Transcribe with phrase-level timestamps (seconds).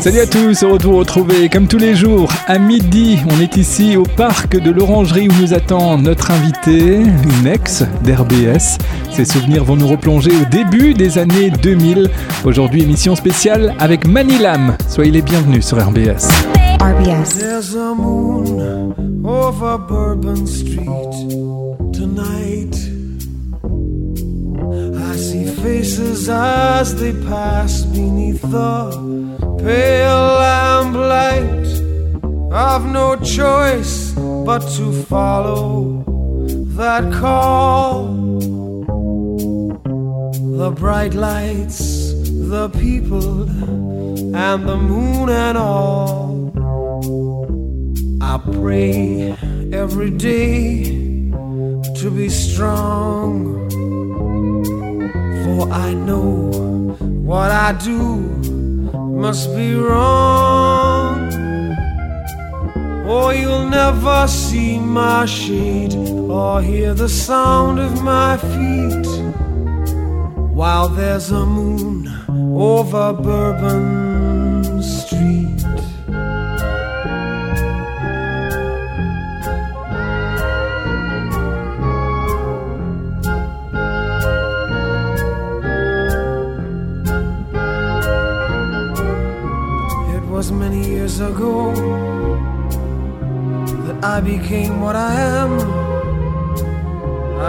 [0.00, 3.18] Salut à tous, au retour retrouvé comme tous les jours à midi.
[3.30, 8.78] On est ici au parc de l'Orangerie où nous attend notre invité, une ex d'RBS.
[9.10, 12.08] Ses souvenirs vont nous replonger au début des années 2000.
[12.44, 14.78] Aujourd'hui, émission spéciale avec Manilam.
[14.88, 16.28] Soyez les bienvenus sur RBS.
[16.80, 17.38] RBS.
[17.38, 20.86] There's a moon over Bourbon Street
[21.92, 22.49] tonight.
[25.62, 28.90] Faces as they pass beneath the
[29.62, 31.66] pale lamplight.
[32.52, 34.12] I've no choice
[34.46, 36.02] but to follow
[36.78, 38.14] that call.
[40.60, 42.12] The bright lights,
[42.54, 43.42] the people,
[44.34, 46.50] and the moon and all.
[48.22, 49.36] I pray
[49.72, 50.84] every day
[52.00, 53.79] to be strong.
[55.50, 56.52] For I know
[57.30, 58.00] what I do
[59.24, 61.18] must be wrong.
[63.14, 65.94] Or you'll never see my shade
[66.38, 69.08] or hear the sound of my feet
[70.60, 72.08] while there's a moon
[72.54, 74.39] over Bourbon
[91.10, 91.74] years ago
[93.84, 95.52] that I became what I am.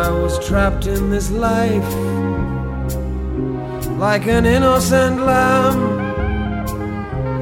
[0.06, 1.94] I was trapped in this life
[4.00, 5.80] like an innocent lamb.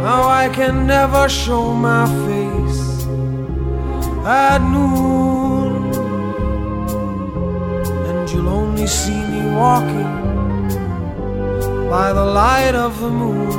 [0.01, 3.05] How I can never show my face
[4.25, 5.71] at noon,
[8.07, 10.13] and you'll only see me walking
[11.89, 13.58] by the light of the moon.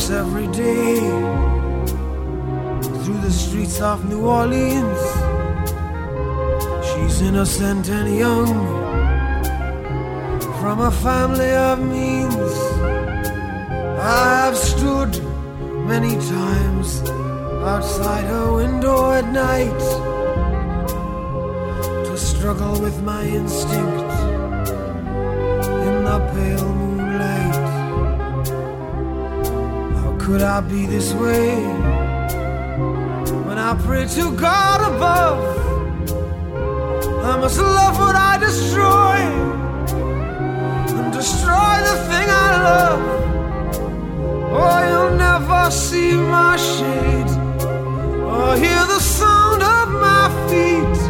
[0.00, 0.98] walks every day
[3.02, 5.02] through the streets of New Orleans.
[6.88, 8.48] She's innocent and young
[10.60, 12.52] from a family of means.
[14.00, 15.12] I've stood
[15.86, 17.02] many times
[17.72, 19.80] outside her window at night
[22.06, 24.12] to struggle with my instinct
[25.86, 26.69] in the pale
[30.30, 31.56] could I be this way
[33.46, 35.40] when I pray to God above?
[37.30, 39.16] I must love what I destroy
[40.98, 43.02] and destroy the thing I love.
[44.60, 47.30] Oh, you'll never see my shade
[48.30, 51.00] or oh, hear the sound of my feet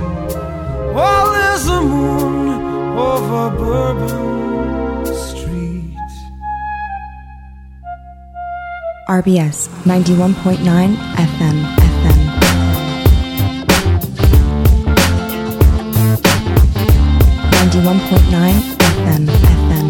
[0.94, 2.48] while there's a moon
[2.98, 4.39] over Bourbon
[9.10, 11.56] RBS 91.9 FM.
[11.66, 12.20] FM.
[17.50, 19.26] Ninety-one point nine FM.
[19.26, 19.86] FM.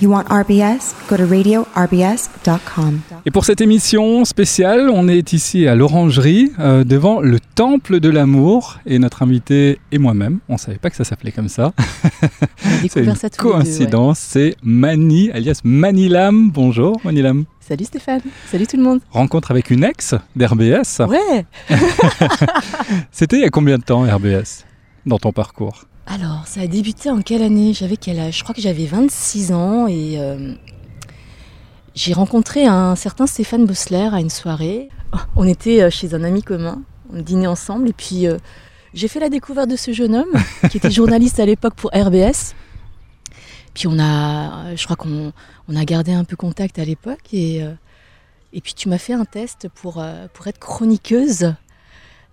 [0.00, 0.93] You want RBS?
[1.14, 3.00] Go to radiorbs.com.
[3.24, 8.08] Et pour cette émission spéciale, on est ici à l'Orangerie, euh, devant le Temple de
[8.08, 8.80] l'amour.
[8.84, 11.72] Et notre invité et moi-même, on savait pas que ça s'appelait comme ça.
[12.88, 13.62] C'est une ça tous les deux, ouais.
[13.62, 16.50] coïncidence, c'est Mani, alias Manilam.
[16.50, 17.44] Bonjour Manilam.
[17.60, 18.20] Salut Stéphane,
[18.50, 19.00] salut tout le monde.
[19.10, 21.00] Rencontre avec une ex d'RBS.
[21.08, 21.46] Ouais.
[23.12, 24.64] C'était il y a combien de temps RBS
[25.06, 25.84] dans ton parcours?
[26.06, 27.72] Alors, ça a débuté en quelle année?
[27.72, 28.38] J'avais quel âge?
[28.38, 30.54] Je crois que j'avais 26 ans et euh,
[31.94, 34.88] j'ai rencontré un certain Stéphane Bossler à une soirée.
[35.36, 36.82] On était euh, chez un ami commun,
[37.12, 38.36] on dînait ensemble et puis euh,
[38.94, 40.34] j'ai fait la découverte de ce jeune homme
[40.70, 42.54] qui était journaliste à l'époque pour RBS.
[43.74, 45.32] Puis on a, je crois qu'on
[45.68, 47.72] on a gardé un peu contact à l'époque et, euh,
[48.54, 51.54] et puis tu m'as fait un test pour, euh, pour être chroniqueuse.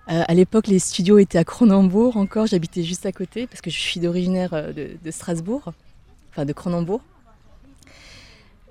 [0.09, 3.71] Euh, à l'époque, les studios étaient à Cronenbourg encore, j'habitais juste à côté parce que
[3.71, 5.73] je suis d'originaire euh, de, de Strasbourg,
[6.31, 7.01] enfin de Cronenbourg.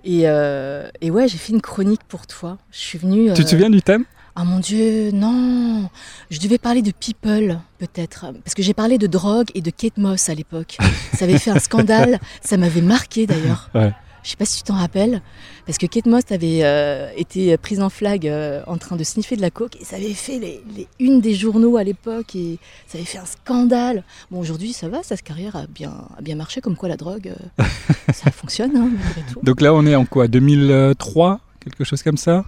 [0.04, 2.58] Et, euh, et ouais, j'ai fait une chronique pour toi.
[2.70, 3.32] Je suis venue.
[3.34, 4.04] Tu te euh, souviens du thème?
[4.36, 5.90] Ah mon Dieu, non
[6.30, 8.26] Je devais parler de people, peut-être.
[8.44, 10.78] Parce que j'ai parlé de drogue et de Kate Moss à l'époque.
[11.14, 12.18] Ça avait fait un scandale.
[12.42, 13.68] Ça m'avait marqué d'ailleurs.
[13.74, 13.92] Ouais.
[14.22, 15.22] Je sais pas si tu t'en rappelles.
[15.66, 19.36] Parce que Kate Moss avait euh, été prise en flag euh, en train de sniffer
[19.36, 19.76] de la coke.
[19.80, 22.34] Et ça avait fait les, les unes des journaux à l'époque.
[22.34, 24.04] Et ça avait fait un scandale.
[24.30, 25.02] Bon, aujourd'hui, ça va.
[25.02, 26.60] Sa carrière a bien, a bien marché.
[26.60, 27.64] Comme quoi, la drogue, euh,
[28.12, 29.40] ça fonctionne, hein, malgré tout.
[29.42, 32.44] Donc là, on est en quoi 2003 Quelque chose comme ça?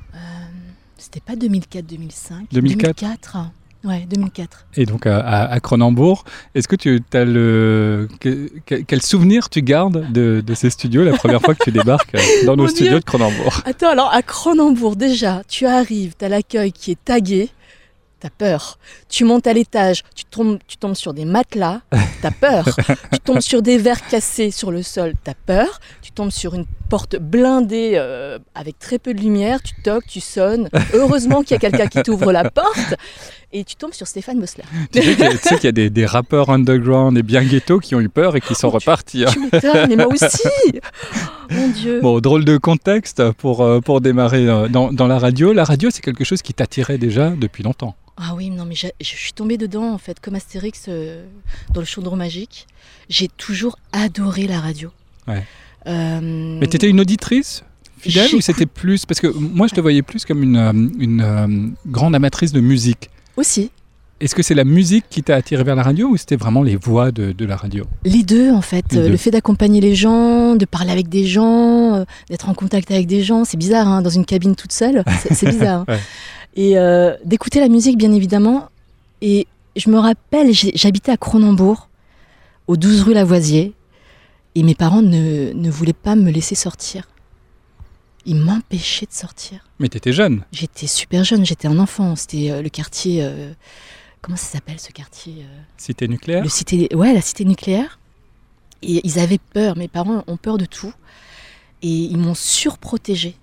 [0.97, 3.01] C'était pas 2004-2005 2004.
[3.01, 3.51] 2004.
[3.84, 4.67] Ouais, 2004.
[4.76, 6.25] Et donc à, à, Cronenbourg,
[6.55, 8.08] est-ce que tu as le.
[8.20, 11.73] que- que- quel souvenir tu gardes de, de ces studios la première fois que tu
[11.73, 13.00] débarques euh, dans nos Mon studios Dieu.
[13.00, 13.61] de Cronenbourg?
[13.64, 17.50] Attends, alors à Cronenbourg, déjà, tu arrives, t'as l'accueil qui est tagué,
[18.20, 18.79] t'as peur.
[19.08, 21.81] Tu montes à l'étage, tu tombes, tu tombes sur des matelas,
[22.23, 22.64] t'as peur.
[23.12, 25.81] tu tombes sur des verres cassés sur le sol, t'as peur.
[26.02, 30.21] Tu tombes sur une porte blindée euh, avec très peu de lumière, tu toques, tu
[30.21, 30.69] sonnes.
[30.93, 32.94] Heureusement qu'il y a quelqu'un qui t'ouvre la porte.
[33.55, 34.65] Et tu tombes sur Stéphane Mossler.
[34.93, 37.94] Tu sais qu'il y a, tu y des, des rappeurs underground et bien ghetto qui
[37.94, 39.25] ont eu peur et qui sont Oh, tu- repartis.
[39.25, 39.31] hein.
[39.33, 40.79] Tu m'étonnes, mais moi aussi Oh,
[41.50, 45.55] Mon Dieu Bon, drôle de contexte pour, euh, pour démarrer euh, dans, dans la radio.
[45.55, 47.94] La radio, c'est quelque chose qui t'attirait déjà depuis longtemps.
[48.19, 51.25] Ah oui, non, mais je suis tombée dedans, en fait, comme Astérix euh,
[51.73, 52.67] dans le chaudron magique.
[53.09, 54.91] J'ai toujours adoré la radio.
[55.27, 55.44] Ouais.
[55.87, 57.64] Euh, Mais tu étais une auditrice
[57.99, 59.05] fidèle ou c'était plus.
[59.06, 62.61] Parce que moi, je te voyais plus comme une, euh, une euh, grande amatrice de
[62.61, 63.11] musique.
[63.37, 63.70] Aussi,
[64.20, 66.76] Est-ce que c'est la musique qui t'a attiré vers la radio ou c'était vraiment les
[66.76, 67.84] voix de, de la radio?
[68.05, 68.84] Les deux, en fait.
[68.90, 69.08] Deux.
[69.08, 73.23] Le fait d'accompagner les gens, de parler avec des gens, d'être en contact avec des
[73.23, 75.02] gens, c'est bizarre, hein, dans une cabine toute seule,
[75.32, 75.81] c'est bizarre.
[75.81, 75.84] hein.
[75.94, 76.00] Ouais.
[76.55, 78.69] Et euh, d'écouter la musique, bien évidemment.
[79.23, 81.88] Et je me rappelle, j'habitais à Cronenbourg,
[82.69, 83.73] au 12 rue Lavoisier,
[84.55, 87.09] et mes parents ne, ne voulaient pas me laisser sortir.
[88.25, 89.67] Ils m'empêchaient de sortir.
[89.81, 90.45] Mais t'étais jeune.
[90.53, 92.15] J'étais super jeune, j'étais un enfant.
[92.15, 93.23] C'était euh, le quartier.
[93.23, 93.53] euh,
[94.21, 96.45] comment ça s'appelle ce quartier euh, Cité nucléaire?
[96.45, 97.99] Le cité, ouais, la cité nucléaire.
[98.83, 99.77] Et ils avaient peur.
[99.77, 100.93] Mes parents ont peur de tout.
[101.83, 103.35] Et ils m'ont surprotégée.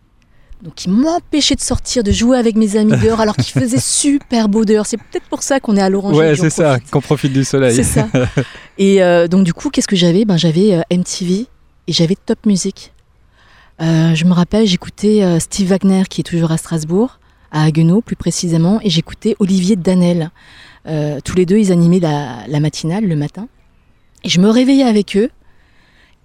[0.61, 4.49] Donc ils m'empêchaient de sortir, de jouer avec mes amis dehors, alors qu'il faisait super
[4.49, 4.85] beau dehors.
[4.85, 6.27] C'est peut-être pour ça qu'on est à l'orangerie.
[6.27, 7.73] Ouais, c'est ça, qu'on profite du soleil.
[7.73, 8.07] C'est ça.
[8.77, 10.25] Et euh, donc du coup, qu'est-ce que j'avais?
[10.25, 11.47] Ben, J'avais euh, MTV
[11.87, 12.93] et j'avais Top Music.
[13.81, 17.19] Euh, je me rappelle, j'écoutais Steve Wagner qui est toujours à Strasbourg,
[17.51, 20.31] à Haguenau plus précisément, et j'écoutais Olivier Danel.
[21.23, 23.47] Tous les deux, ils animaient la, la matinale le matin.
[24.23, 25.29] Et je me réveillais avec eux.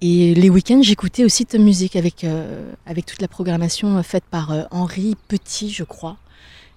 [0.02, 4.24] Et les week-ends, j'écoutais aussi Top Music avec, euh, avec toute la programmation euh, faite
[4.30, 6.16] par euh, Henri Petit, je crois,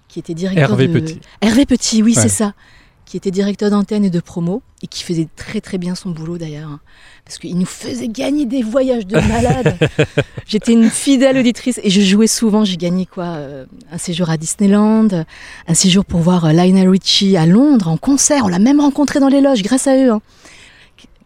[0.08, 0.98] qui était directeur Hervé de...
[0.98, 1.20] Petit.
[1.42, 2.22] Hervé Petit, oui, Ouais.
[2.22, 2.54] c'est ça.
[3.04, 6.36] Qui était directeur d'antenne et de promo et qui faisait très très bien son boulot
[6.36, 6.68] d'ailleurs.
[6.68, 6.80] hein.
[7.24, 9.78] Parce qu'il nous faisait gagner des voyages de malade.
[10.46, 12.64] J'étais une fidèle auditrice et je jouais souvent.
[12.66, 15.08] J'ai gagné quoi euh, Un séjour à Disneyland,
[15.66, 18.44] un séjour pour voir Lionel Richie à Londres en concert.
[18.44, 20.10] On l'a même rencontré dans les loges grâce à eux.
[20.12, 20.20] hein.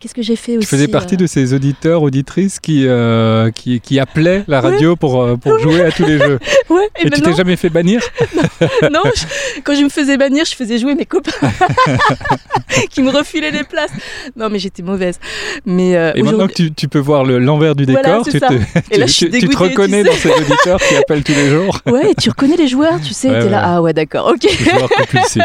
[0.03, 3.53] Qu'est-ce que j'ai fait aussi Tu faisais partie euh, de ces auditeurs, auditrices qui, euh,
[3.53, 6.41] qui, qui appelaient la radio pour, euh, pour jouer à tous les jeux.
[6.69, 8.01] Ouais, et, Et, tu t'es jamais fait bannir
[8.91, 11.31] non, je- quand je me faisais bannir, je faisais jouer mes copains
[12.91, 13.91] qui me refilaient les places.
[14.37, 15.19] Non, mais j'étais mauvaise.
[15.67, 18.55] Mais euh, Et maintenant que tu, tu peux voir le- l'envers du décor, tu, te,
[18.91, 20.09] Et là, tu- je suis tu- tu te dégoûtée, tu reconnais sais.
[20.09, 21.79] dans ces auditeurs qui appellent tous les jours.
[21.87, 23.65] Ouais, et tu reconnais les joueurs, tu sais, Ouais, t'es là, ouais.
[23.77, 24.49] ah ouais, d'accord, ok.
[24.51, 25.43] Joueur compulsif.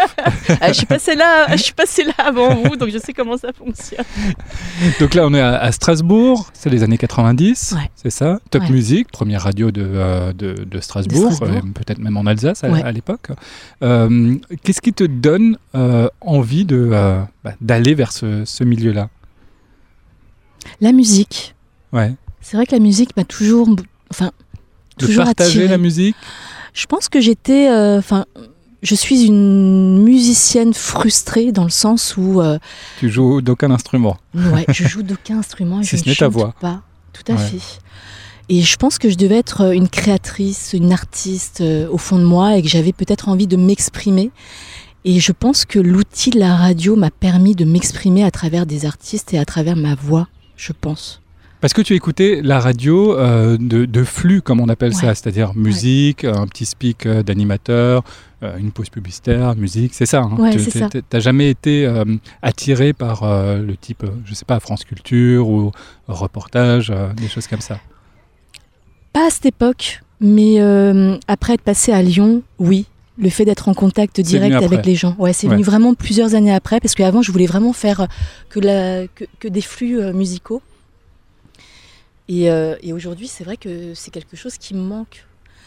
[0.62, 3.38] Ah, je suis passée là, je suis passée là avant vous, donc je sais comment
[3.38, 4.06] ça fonctionne.
[5.00, 7.90] Donc là, on est à, à Strasbourg, c'est les années 90, Ouais.
[7.96, 8.70] c'est ça Top Ouais.
[8.72, 12.82] Music, première radio de, euh, de, de Strasbourg, euh, peut-être même en Alsace à, Ouais.
[12.84, 13.28] à l'époque.
[13.84, 16.90] Euh, Qu'est-ce qui te donne euh, envie de,
[17.44, 19.10] bah, d'aller vers ce, ce milieu-là?
[20.82, 21.56] La musique.
[21.94, 22.14] ouais.
[22.42, 23.68] C'est vrai que la musique m'a toujours,
[24.10, 24.32] enfin,
[25.00, 25.68] De toujours partager attirée.
[25.68, 26.16] la musique?
[26.74, 27.98] Je pense que j'étais, euh,
[28.84, 32.60] je suis une musicienne frustrée dans le sens où, euh,
[33.00, 34.18] Tu joues d'aucun instrument.
[34.36, 36.54] ouais, je joue d'aucun instrument et Si je ce ne n'est ta voix.
[36.60, 36.82] pas.
[37.14, 37.40] Tout à Ouais.
[37.48, 37.80] fait.
[38.50, 42.24] Et je pense que je devais être une créatrice, une artiste euh, au fond de
[42.24, 44.32] moi et que j'avais peut-être envie de m'exprimer.
[45.04, 48.86] Et je pense que l'outil de la radio m'a permis de m'exprimer à travers des
[48.86, 51.22] artistes et à travers ma voix, je pense.
[51.60, 55.54] Parce que tu écoutais la radio euh, de, de flux, comme on appelle ça, c'est-à-dire
[55.56, 58.04] musique, un petit speak euh, d'animateur,
[58.44, 60.22] euh, une pause publicitaire, musique, c'est ça.
[60.22, 60.36] hein.
[60.38, 62.06] Ouais, Tu- T'as jamais été euh,
[62.44, 65.72] attiré par euh, le type, euh, je sais pas, France Culture ou
[66.08, 67.80] reportage, euh, des choses comme ça?
[69.12, 72.86] Pas à cette époque, mais euh, après être passé à Lyon, oui.
[73.20, 75.16] Le fait d'être en contact direct avec les gens.
[75.18, 78.06] Ouais, c'est venu vraiment plusieurs années après, parce qu'avant, je voulais vraiment faire euh,
[78.50, 80.62] que, la, que, que des flux euh, musicaux.
[82.30, 85.24] Et, euh, et aujourd'hui, c'est vrai que c'est quelque chose qui me manque.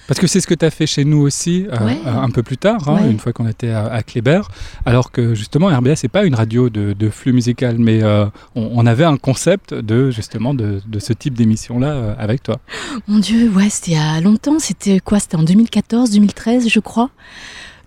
[0.07, 1.97] Parce que c'est ce que tu as fait chez nous aussi euh, Ouais.
[2.05, 3.11] euh, un peu plus tard, hein, Ouais.
[3.11, 4.41] une fois qu'on était à, à Kléber,
[4.85, 8.25] alors que justement RBS c'est pas une radio de, de flux musical, mais euh,
[8.57, 12.59] on, on avait un concept de justement de, de ce type d'émission là avec toi.
[13.07, 14.59] Mon Dieu, ouais, c'était il y a longtemps.
[14.59, 15.21] C'était quoi?
[15.21, 17.11] C'était en 2014, 2013, je crois.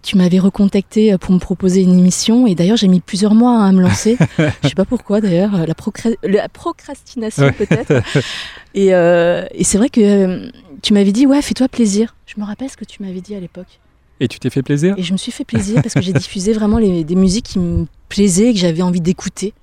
[0.01, 3.69] Tu m'avais recontacté pour me proposer une émission et d'ailleurs j'ai mis plusieurs mois hein,
[3.69, 4.17] à me lancer.
[4.63, 7.51] je sais pas pourquoi d'ailleurs, la, procra- la procrastination Ouais.
[7.53, 8.01] peut-être.
[8.75, 10.49] Et, euh, et c'est vrai que euh,
[10.81, 12.15] tu m'avais dit ouais, fais-toi plaisir.
[12.25, 13.79] Je me rappelle ce que tu m'avais dit à l'époque.
[14.19, 14.95] Et tu t'es fait plaisir?
[14.97, 17.59] Et je me suis fait plaisir parce que j'ai diffusé vraiment les, des musiques qui
[17.59, 19.53] me plaisaient et que j'avais envie d'écouter.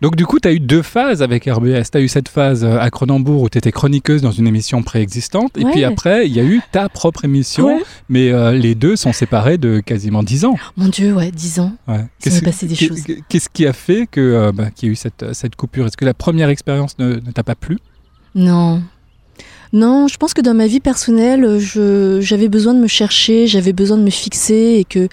[0.00, 1.90] Donc du coup tu as eu deux phases avec RBS.
[1.92, 4.82] Tu as eu cette phase euh, à Cronenbourg où tu étais chroniqueuse dans une émission
[4.82, 5.70] préexistante, et Ouais.
[5.72, 7.82] puis après il y a eu ta propre émission, Ouais.
[8.08, 10.56] mais euh, les deux sont séparés de quasiment 10 ans.
[10.78, 11.72] Mon Dieu, ouais, 10 ans.
[11.86, 12.06] Ouais.
[12.20, 13.02] Qu'est-ce- m'est passé des choses.
[13.28, 15.86] Qu'est-ce qui a fait que euh, bah, qu'il y a eu cette, cette coupure?
[15.86, 17.76] Est-ce que la première expérience ne, ne t'a pas plu?
[18.34, 18.82] Non.
[19.72, 23.72] Non, je pense que dans ma vie personnelle, je- j'avais besoin de me chercher, j'avais
[23.72, 25.08] besoin de me fixer et que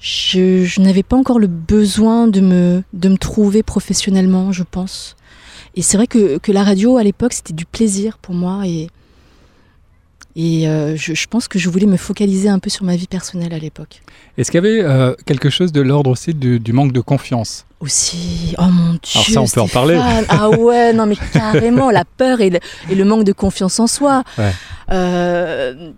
[0.00, 5.16] je, je n'avais pas encore le besoin de me, de me trouver professionnellement, je pense.
[5.76, 8.88] Et c'est vrai que, que la radio, à l'époque, c'était du plaisir pour moi et,
[10.34, 13.06] et euh, je, je pense que je voulais me focaliser un peu sur ma vie
[13.06, 14.02] personnelle à l'époque.
[14.36, 17.64] Est-ce qu'il y avait euh, quelque chose de l'ordre aussi du, du manque de confiance?
[17.80, 18.98] Aussi, oh mon Dieu.
[19.14, 20.00] Alors ça, on peut en parler.
[20.28, 22.58] Ah ouais, non mais carrément, la peur et le,
[22.90, 24.24] et le manque de confiance en soi.
[24.36, 24.50] Ouais.
[24.90, 25.90] Euh,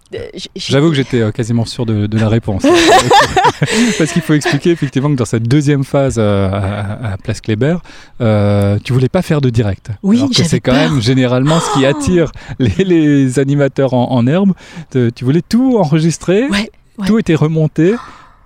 [0.56, 2.62] J'avoue que j'étais euh, quasiment sûr de, de la réponse.
[3.98, 7.76] Parce qu'il faut expliquer effectivement que dans cette deuxième phase euh, à, à Place Kléber,
[8.20, 9.90] euh, tu voulais pas faire de direct.
[10.02, 14.52] Oui, c'est quand même généralement ce qui attire les, les animateurs en, en herbe.
[14.90, 17.06] Te- tu voulais tout enregistrer, Ouais, ouais.
[17.06, 17.94] tout était remonté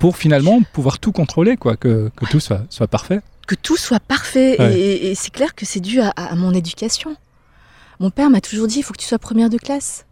[0.04, 3.20] pour finalement pouvoir tout contrôler, quoi, que, que tout soit, soit parfait.
[3.46, 4.56] que tout soit parfait.
[4.60, 4.78] Ouais.
[4.78, 7.16] Et, et c'est clair que c'est dû à, à mon éducation.
[8.00, 10.04] Mon père m'a toujours dit il faut que tu sois première de classe.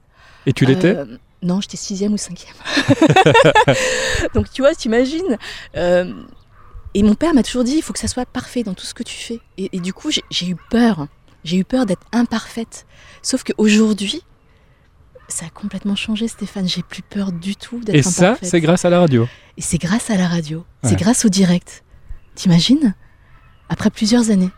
[0.47, 0.97] Et tu l'étais?
[0.97, 1.05] Euh,
[1.43, 2.55] Non, j'étais sixième ou cinquième.
[4.35, 5.37] Donc tu vois, t'imagines.
[5.77, 6.11] euh,
[6.95, 8.95] et mon père m'a toujours dit il faut que ça soit parfait dans tout ce
[8.95, 9.41] que tu fais.
[9.59, 11.07] Et, et du coup, j'ai eu peur.
[11.45, 12.87] J'ai eu peur d'être imparfaite.
[13.21, 14.23] Sauf qu'aujourd'hui,
[15.33, 16.69] ça a complètement changé, Stéphane.
[16.69, 19.27] J'ai plus peur du tout d'être Et ça, c'est grâce à la radio.
[19.57, 20.59] Et c'est grâce à la radio.
[20.59, 20.91] Ouais.
[20.91, 21.85] C'est grâce au direct.
[22.35, 22.95] T'imagines?
[23.69, 24.51] Après plusieurs années.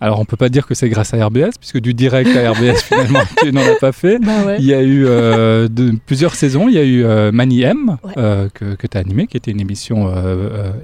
[0.00, 2.80] Alors on peut pas dire que c'est grâce à RBS, puisque du direct à RBS
[2.88, 4.18] finalement tu n'en as pas fait.
[4.18, 4.56] Bah ouais.
[4.58, 6.68] Il y a eu euh, de- plusieurs saisons.
[6.68, 8.12] Il y a eu euh, Mani M Ouais.
[8.16, 10.10] euh, que, que tu as animé, qui était une émission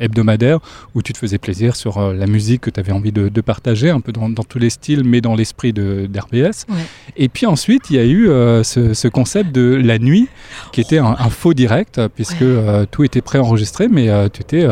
[0.01, 0.59] hebdomadaire
[0.95, 3.91] où tu te faisais plaisir sur la musique que tu avais envie de, de partager,
[3.91, 6.67] un peu dans, dans tous les styles, mais dans l'esprit de- d'RBS.
[6.69, 6.77] Ouais.
[7.17, 8.27] Et puis ensuite, il y a eu
[8.65, 10.29] ce, ce concept de la nuit,
[10.73, 12.45] qui était un, un faux direct, puisque
[12.91, 14.67] tout était préenregistré, mais tu étais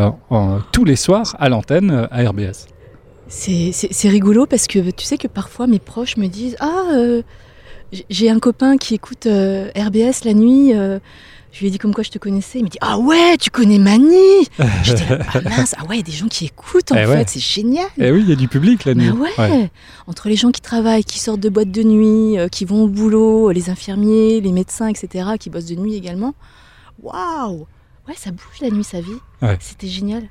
[0.73, 2.67] tous les soirs à l'antenne à RBS.
[3.35, 7.23] C'est- rigolo parce que tu sais que parfois mes proches me disent Ah, euh,
[8.11, 10.73] j'ai un copain qui écoute euh, RBS la nuit.
[10.75, 10.99] euh,
[11.53, 12.59] je lui ai dit comme quoi je te connaissais.
[12.59, 14.17] Il me dit Ah ouais, tu connais Mani
[14.83, 17.09] J'étais Ah mince, ah ouais, il y a des gens qui écoutent en Eh fait,
[17.15, 17.25] ouais.
[17.29, 17.87] c'est génial.
[17.99, 19.11] Eh oui, il y a du public la nuit.
[19.11, 19.71] Bah ouais.
[20.07, 23.51] Entre les gens qui travaillent, qui sortent de boîtes de nuit, qui vont au boulot,
[23.53, 26.35] les infirmiers, les médecins, etc., qui bossent de nuit également.
[27.03, 27.67] Waouh
[28.09, 29.17] Ouais, ça bouge la nuit, sa vie.
[29.41, 29.57] Ouais.
[29.61, 30.25] C'était génial.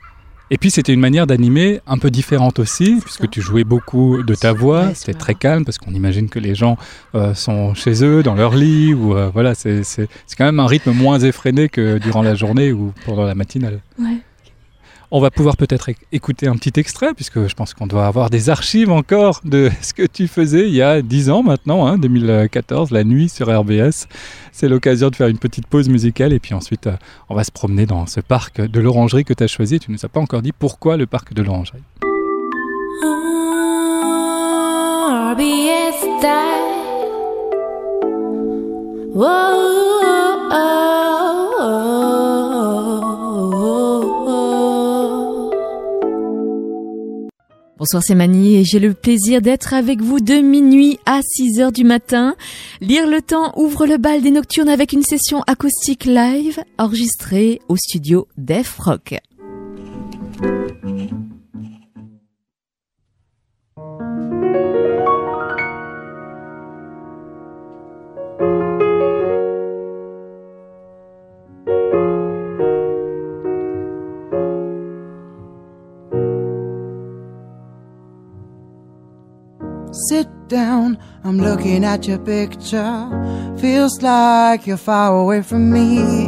[0.51, 3.27] Et puis c'était une manière d'animer un peu différente aussi, puisque ça.
[3.27, 6.53] tu jouais beaucoup de ta voix, Ouais, c'était très calme, parce qu'on imagine que les
[6.53, 6.77] gens
[7.15, 9.83] euh, sont chez eux, dans leur lit, ou euh, voilà, c'est
[10.37, 13.79] quand même un rythme moins effréné que durant la journée ou pendant la matinale.
[13.99, 14.17] Ouais.
[15.15, 18.31] On va pouvoir peut-être éc- écouter un petit extrait, puisque je pense qu'on doit avoir
[18.31, 21.99] des archives encore de ce que tu faisais il y a 10 ans maintenant, hein,
[21.99, 24.07] 2014, la nuit sur RBS.
[24.51, 26.93] C'est l'occasion de faire une petite pause musicale et puis ensuite euh,
[27.29, 29.79] on va se promener dans ce parc de l'Orangerie que tu as choisi.
[29.79, 31.83] Tu ne nous as pas encore dit pourquoi le parc de l'Orangerie.
[47.83, 51.73] Bonsoir, c'est Mani et j'ai le plaisir d'être avec vous de minuit à 6 heures
[51.73, 52.37] du matin.
[52.79, 57.75] Lire le temps ouvre le bal des nocturnes avec une session acoustique live enregistrée au
[57.75, 59.15] studio Def Rock.
[80.47, 83.55] Down, I'm looking at your picture.
[83.59, 86.27] Feels like you're far away from me.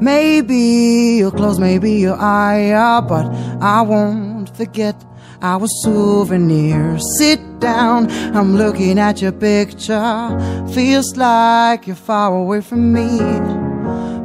[0.00, 3.26] Maybe you'll close, maybe your eye up, but
[3.60, 4.94] I won't forget
[5.42, 6.98] our souvenir.
[7.18, 10.66] Sit down, I'm looking at your picture.
[10.72, 13.18] Feels like you're far away from me.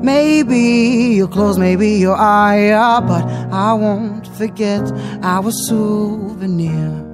[0.03, 4.91] Maybe you'll close, maybe your eye up, but I won't forget
[5.23, 7.12] our souvenir.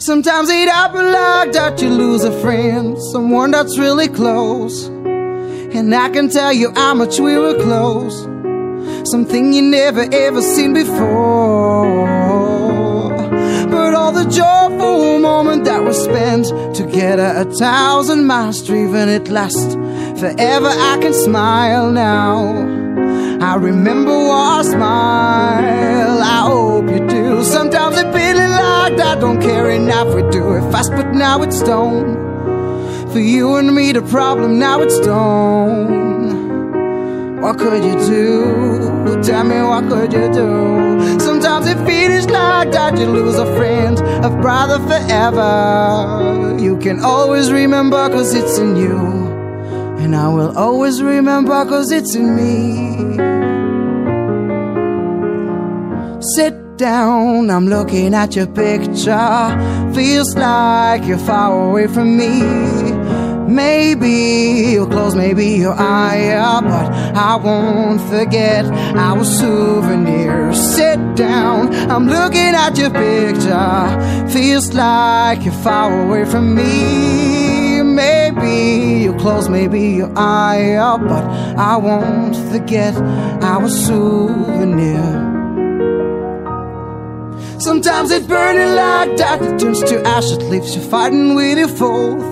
[0.00, 4.86] Sometimes it happens like that you lose a friend, someone that's really close.
[4.86, 8.22] And I can tell you how much we were close.
[9.10, 11.96] Something you never ever seen before.
[13.70, 19.72] But all the joyful moment that was spent together, a thousand miles driven at last.
[20.20, 22.54] Forever I can smile now.
[23.40, 26.22] I remember our smile.
[26.22, 26.67] I
[27.44, 30.14] Sometimes it feeling like I Don't care enough.
[30.14, 32.16] We do it fast, but now it's stone.
[33.12, 36.08] For you and me, the problem now it's stone.
[37.40, 39.22] What could you do?
[39.22, 41.18] Tell me what could you do?
[41.20, 46.56] Sometimes it feels like that you lose a friend, a brother forever.
[46.60, 48.98] You can always remember cause it's in you.
[49.98, 53.16] And I will always remember cause it's in me.
[56.20, 59.92] Sit down, I'm looking at your picture.
[59.94, 62.40] Feels like you're far away from me.
[63.52, 68.64] Maybe you'll close, maybe your eye up, but I won't forget
[68.96, 70.54] our souvenir.
[70.54, 74.28] Sit down, I'm looking at your picture.
[74.30, 77.82] Feels like you're far away from me.
[77.82, 81.24] Maybe you'll close, maybe your eye up, but
[81.58, 82.94] I won't forget
[83.42, 85.37] our souvenir.
[87.58, 91.66] Sometimes it's burning like that, it turns to ash, it leaves you fighting with your
[91.66, 92.22] foes.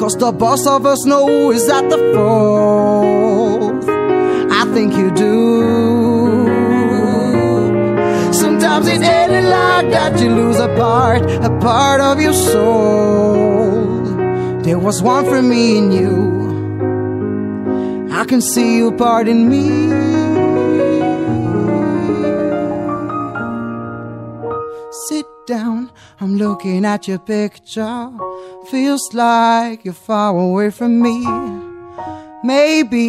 [0.00, 3.84] Cause the boss of us know is at the fault.
[4.50, 6.46] I think you do.
[8.32, 14.02] Sometimes it's ending like that, you lose a part, a part of your soul.
[14.62, 16.38] There was one for me and you.
[18.12, 20.27] I can see you part in me.
[25.48, 28.10] Down, I'm looking at your picture.
[28.70, 31.16] Feels like you're far away from me.
[32.44, 33.02] Maybe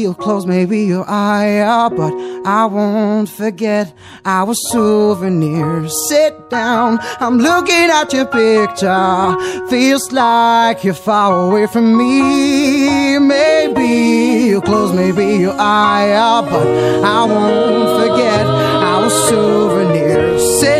[0.00, 2.14] you'll close, maybe your eye up, but
[2.46, 3.92] I won't forget
[4.24, 5.92] our souvenirs.
[6.08, 9.36] Sit down, I'm looking at your picture.
[9.68, 13.18] Feels like you're far away from me.
[13.18, 16.68] Maybe you'll close, maybe your eye up, but
[17.04, 20.60] I won't forget our souvenirs.
[20.60, 20.79] Sit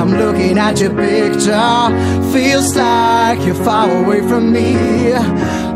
[0.00, 2.32] I'm looking at your picture.
[2.32, 4.72] Feels like you're far away from me.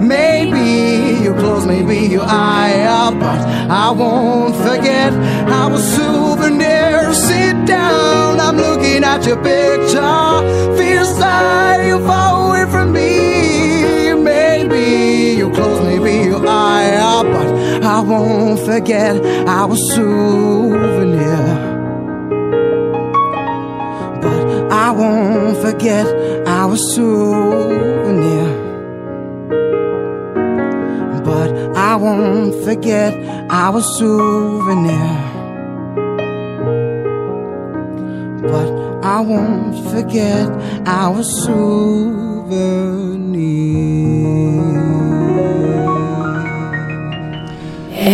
[0.00, 3.38] Maybe you close, maybe your eye up, but
[3.70, 7.12] I won't forget our souvenir.
[7.12, 10.76] Sit down, I'm looking at your picture.
[10.78, 14.14] Feels like you're far away from me.
[14.14, 21.73] Maybe you close, maybe your eye up, but I won't forget our souvenir.
[24.94, 26.06] Won't forget
[26.46, 28.48] our souvenir.
[31.24, 33.12] But I won't forget
[33.50, 35.10] our souvenir.
[38.52, 38.68] But
[39.04, 40.48] I won't forget
[40.86, 42.84] our souvenir.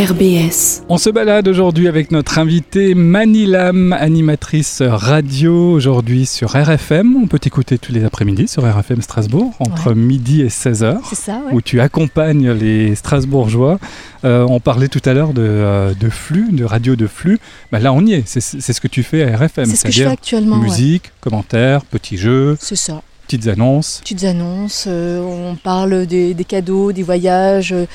[0.01, 0.83] RBS.
[0.89, 7.17] On se balade aujourd'hui avec notre invitée Manilam, animatrice radio aujourd'hui sur RFM.
[7.17, 11.01] On peut t'écouter tous les après-midi sur RFM Strasbourg entre midi et 16h.
[11.07, 11.53] C'est ça, ouais.
[11.53, 13.79] Où tu accompagnes les Strasbourgeois.
[14.25, 17.39] Euh, on parlait tout à l'heure de, euh, de flux, de radio de flux.
[17.71, 18.23] Bah là, on y est.
[18.27, 18.41] C'est
[18.73, 19.67] ce que tu fais à RFM.
[19.67, 20.57] C'est ce que je fais actuellement.
[20.57, 20.63] ouais.
[20.63, 23.03] Musique, commentaires, petits jeux, C'est ça.
[23.31, 24.01] Petites annonces.
[24.03, 27.87] Petites annonces, euh, on parle des, des cadeaux, des voyages, euh,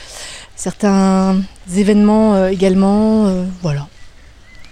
[0.56, 1.42] certains
[1.76, 3.46] événements euh, également.
[3.62, 3.88] voilà.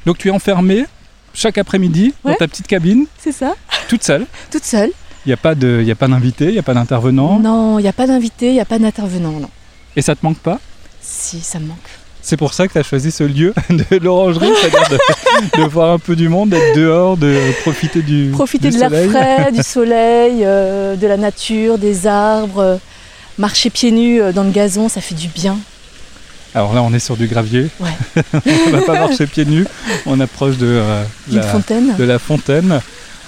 [0.06, 0.86] Donc tu es enfermée
[1.34, 3.56] chaque après-midi dans ta petite cabine, C'est ça.
[3.90, 4.26] toute seule.
[4.52, 4.92] Toute seule.
[5.26, 7.40] Il n'y a pas de- il y a pas d'invité, il n'y a pas d'intervenant?
[7.40, 9.50] Non, il n'y a pas d'invité, il n'y a pas d'intervenant, non.
[9.96, 10.60] Et ça te manque pas?
[11.02, 11.78] Si, ça me manque.
[12.24, 15.92] C'est pour ça que tu as choisi ce lieu de l'orangerie, c'est-à-dire de, de voir
[15.92, 19.62] un peu du monde, d'être dehors, de profiter du, Profiter du de l'air frais, du
[19.64, 22.78] soleil, euh, de la nature, des arbres, euh,
[23.38, 25.58] marcher pieds nus euh, dans le gazon, ça fait du bien.
[26.56, 27.68] Alors là, on est sur du gravier.
[27.80, 28.24] Ouais.
[28.68, 29.66] on va pas marcher pieds nus.
[30.06, 31.96] On approche de, euh, la, fontaine.
[31.98, 32.80] de la fontaine.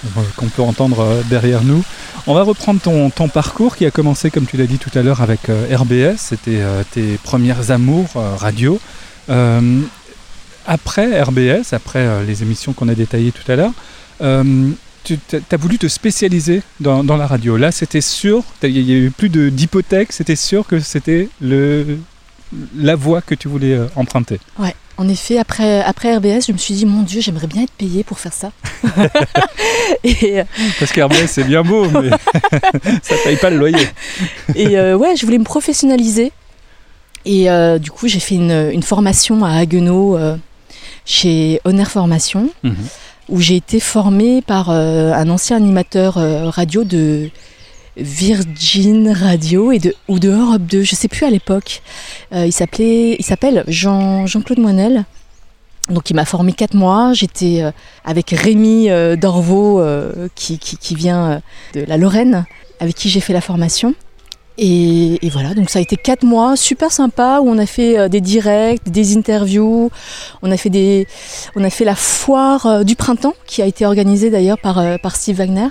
[0.04, 1.82] Euh, qu'on peut entendre euh, derrière nous.
[2.26, 5.22] On va reprendre ton, parcours qui a commencé, comme tu l'as dit tout à l'heure,
[5.22, 6.18] avec euh, RBS.
[6.18, 8.80] C'était tes premières amours radio.
[10.66, 13.72] Après RBS, après les émissions qu'on a détaillées tout à l'heure,
[15.04, 15.18] tu
[15.52, 17.56] as voulu te spécialiser dans, la radio.
[17.56, 22.96] Là, c'était sûr, il n'y a eu plus de- d'hypothèque, c'était sûr que c'était la
[22.96, 24.40] voie que tu voulais emprunter.
[24.58, 27.72] Ouais, en effet, après, après RBS, je me suis dit, mon Dieu, j'aimerais bien être
[27.72, 28.50] payée pour faire ça.
[30.04, 30.44] et, euh,
[30.78, 32.10] Parce qu'RBS, c'est bien beau, mais
[33.02, 33.86] ça paye pas le loyer.
[34.54, 36.32] et, euh, ouais, je voulais me professionnaliser.
[37.24, 40.36] Et euh, du coup, j'ai fait une, une formation à Haguenau euh,
[41.04, 42.74] chez Honor Formation, Mhm.
[43.28, 47.28] où j'ai été formée par euh, un ancien animateur euh, radio de
[47.96, 51.82] Virgin Radio et de, ou de Europe 2, je sais plus à l'époque.
[52.32, 55.04] Euh, il s'appelait, il s'appelle Jean, Jean-Claude Moinel.
[55.88, 57.12] Donc il m'a formé quatre mois.
[57.12, 57.70] J'étais euh,
[58.04, 61.40] avec Rémi euh, Dorvaux euh, qui, qui, qui vient
[61.74, 62.44] de la Lorraine,
[62.80, 63.94] avec qui j'ai fait la formation.
[64.58, 68.08] Et, et voilà, donc ça a été quatre mois super sympa où on a fait
[68.08, 69.90] des directs, des interviews,
[70.40, 71.06] on a fait des,
[71.56, 75.36] on a fait la foire du printemps qui a été organisée d'ailleurs par, par Steve
[75.36, 75.68] Wagner.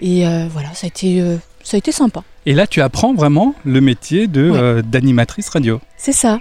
[0.00, 2.22] Et euh, voilà, ça a été, euh, ça a été sympa.
[2.44, 4.58] Et là, tu apprends vraiment le métier de, Ouais.
[4.58, 5.80] euh, d'animatrice radio.
[5.96, 6.38] C'est ça.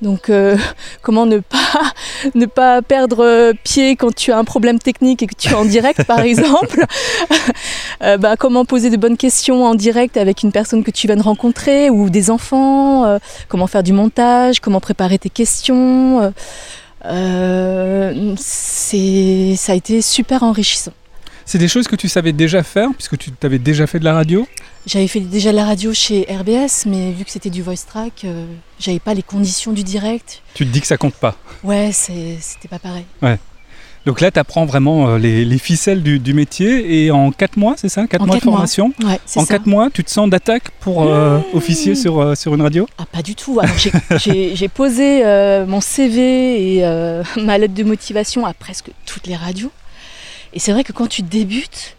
[0.00, 0.32] Donc
[1.02, 1.92] comment ne pas
[2.34, 5.64] ne pas perdre pied quand tu as un problème technique et que tu es en
[5.64, 6.84] direct par exemple?
[8.00, 11.22] Bah, comment poser de bonnes questions en direct avec une personne que tu viens de
[11.22, 13.18] rencontrer ou des enfants.
[13.48, 14.58] comment faire du montage.
[14.58, 16.32] Comment préparer tes questions.
[17.04, 20.92] euh, c'est ça a été super enrichissant.
[21.44, 24.14] C'est des choses que tu savais déjà faire, puisque tu avais déjà fait de la
[24.14, 24.46] radio.
[24.86, 28.24] J'avais fait déjà de la radio chez RBS, mais vu que c'était du voice track,
[28.24, 28.46] euh,
[28.78, 30.42] j'avais pas les conditions du direct.
[30.54, 31.36] Tu te dis que ça compte pas.
[31.62, 33.04] Ouais, c'était pas pareil.
[34.04, 37.04] Donc là, tu apprends vraiment euh, les, les ficelles du, du métier.
[37.04, 38.04] Et en 4 mois, c'est ça?
[38.08, 38.52] 4 En mois de mois.
[38.54, 38.92] formation?
[39.04, 39.54] Ouais, c'est En ça.
[39.58, 42.88] 4 mois, tu te sens d'attaque pour euh, officier sur, euh, sur une radio?
[42.98, 43.60] Ah, pas du tout.
[44.24, 46.82] J'ai- posé euh, mon CV et
[47.40, 49.70] ma lettre de motivation à presque toutes les radios.
[50.54, 51.96] Et c'est vrai que quand tu débutes,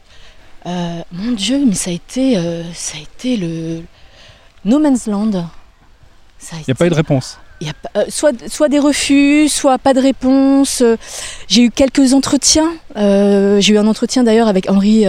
[0.65, 3.81] euh, mon Dieu, mais ça a été, euh, ça a été le
[4.65, 5.47] no man's land.
[6.51, 7.37] Il n'y a pas eu de réponse.
[7.61, 10.83] Il y a pas- euh, soit, soit des refus, soit pas de réponse.
[11.47, 12.71] J'ai eu quelques entretiens.
[12.95, 15.05] J'ai eu un entretien d'ailleurs avec Henri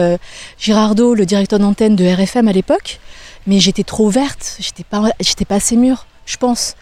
[0.58, 3.00] Girardot, le directeur d'antenne de RFM à l'époque.
[3.46, 5.02] Mais j'étais trop verte, j'étais pas,
[5.48, 6.76] pas assez mûre, je pense.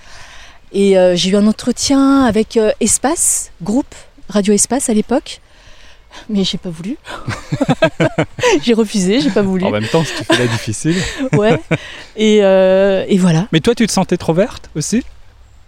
[0.72, 3.94] Et j'ai eu un entretien avec Espace, groupe
[4.29, 5.40] Radio Espace à l'époque.
[6.29, 6.96] Mais j'ai pas voulu.
[8.62, 9.64] j'ai refusé, j'ai pas voulu.
[9.64, 10.96] En même temps, si tu fais la difficile.
[11.33, 11.59] Ouais.
[12.16, 13.46] Et, euh, et voilà.
[13.53, 15.03] Mais toi, tu te sentais trop verte aussi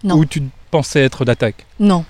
[0.03, 0.17] Non.
[0.17, 2.05] Ou tu pensais être d'attaque Non,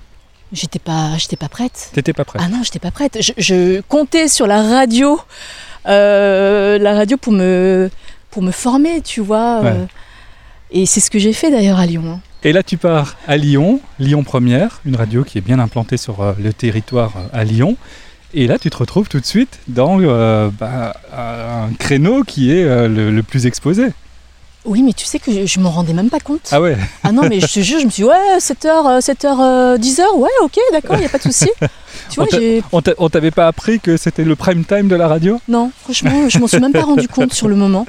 [0.51, 1.89] j'étais pas, j'étais pas prête.
[1.93, 3.17] T'étais pas prête Ah non, j'étais pas prête.
[3.21, 5.19] Je, je comptais sur la radio,
[5.87, 7.89] euh, la radio pour me,
[8.31, 9.61] pour me former, tu vois.
[9.61, 9.69] Ouais.
[9.69, 9.85] euh.
[10.71, 12.03] et c'est ce que j'ai fait d'ailleurs à Lyon.
[12.07, 12.19] hein.
[12.43, 16.35] Et là, tu pars à Lyon, Lyon Première, une radio qui est bien implantée sur
[16.37, 17.75] le territoire à Lyon.
[18.37, 22.63] Et là, tu te retrouves tout de suite dans euh, bah, un créneau qui est
[22.65, 23.87] euh, le, le plus exposé.
[24.65, 26.49] Oui, mais tu sais que je, je m'en rendais même pas compte.
[26.51, 29.77] Ah ouais Ah non, mais je te jure, je me suis dit, ouais, 7h, 7h,
[29.79, 31.49] 10h, ouais, ok, d'accord, il n'y a pas de souci.
[32.09, 32.27] Tu vois,
[32.99, 35.39] on t'avait pas appris que c'était le prime time de la radio?
[35.47, 37.85] Non, franchement, je m'en suis même pas rendu compte sur le moment.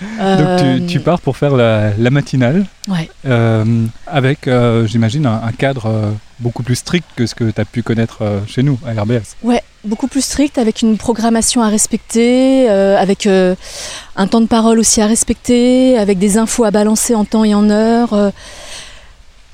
[0.00, 3.08] Donc tu, Euh, tu pars pour faire la, la matinale Ouais.
[3.26, 7.64] euh, avec, euh, j'imagine, un, un cadre beaucoup plus strict que ce que tu as
[7.66, 9.36] pu connaître chez nous à RBS.
[9.42, 15.02] Ouais, beaucoup plus strict, avec une programmation à respecter, avec un temps de parole aussi
[15.02, 18.32] à respecter, avec des infos à balancer en temps et en heure.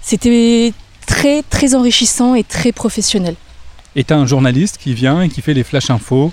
[0.00, 0.72] C'était
[1.06, 3.34] très, très enrichissant et très professionnel.
[3.96, 6.32] Et tu as un journaliste qui vient et qui fait les flash infos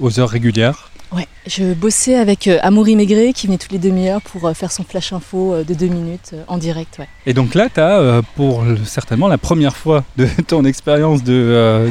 [0.00, 0.90] aux heures régulières.
[1.14, 4.72] Ouais, je bossais avec euh, Amaury Maigret qui venait toutes les demi-heures pour euh, faire
[4.72, 6.96] son flash info euh, de deux minutes euh, en direct.
[6.98, 7.08] Ouais.
[7.26, 11.90] Et donc là, tu as pour certainement la première fois de ton expérience de-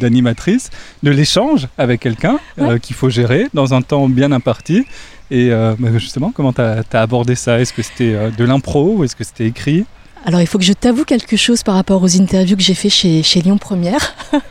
[0.00, 0.70] d'animatrice,
[1.02, 2.38] de l'échange avec quelqu'un
[2.80, 4.86] qu'il faut gérer dans un temps bien imparti.
[5.30, 7.60] Et bah, justement, comment tu as, abordé ça?
[7.60, 9.84] Est-ce que c'était de l'impro ou est-ce que c'était écrit?
[10.26, 12.88] Alors il faut que je t'avoue quelque chose par rapport aux interviews que j'ai fait
[12.88, 14.14] chez, chez Lyon Première.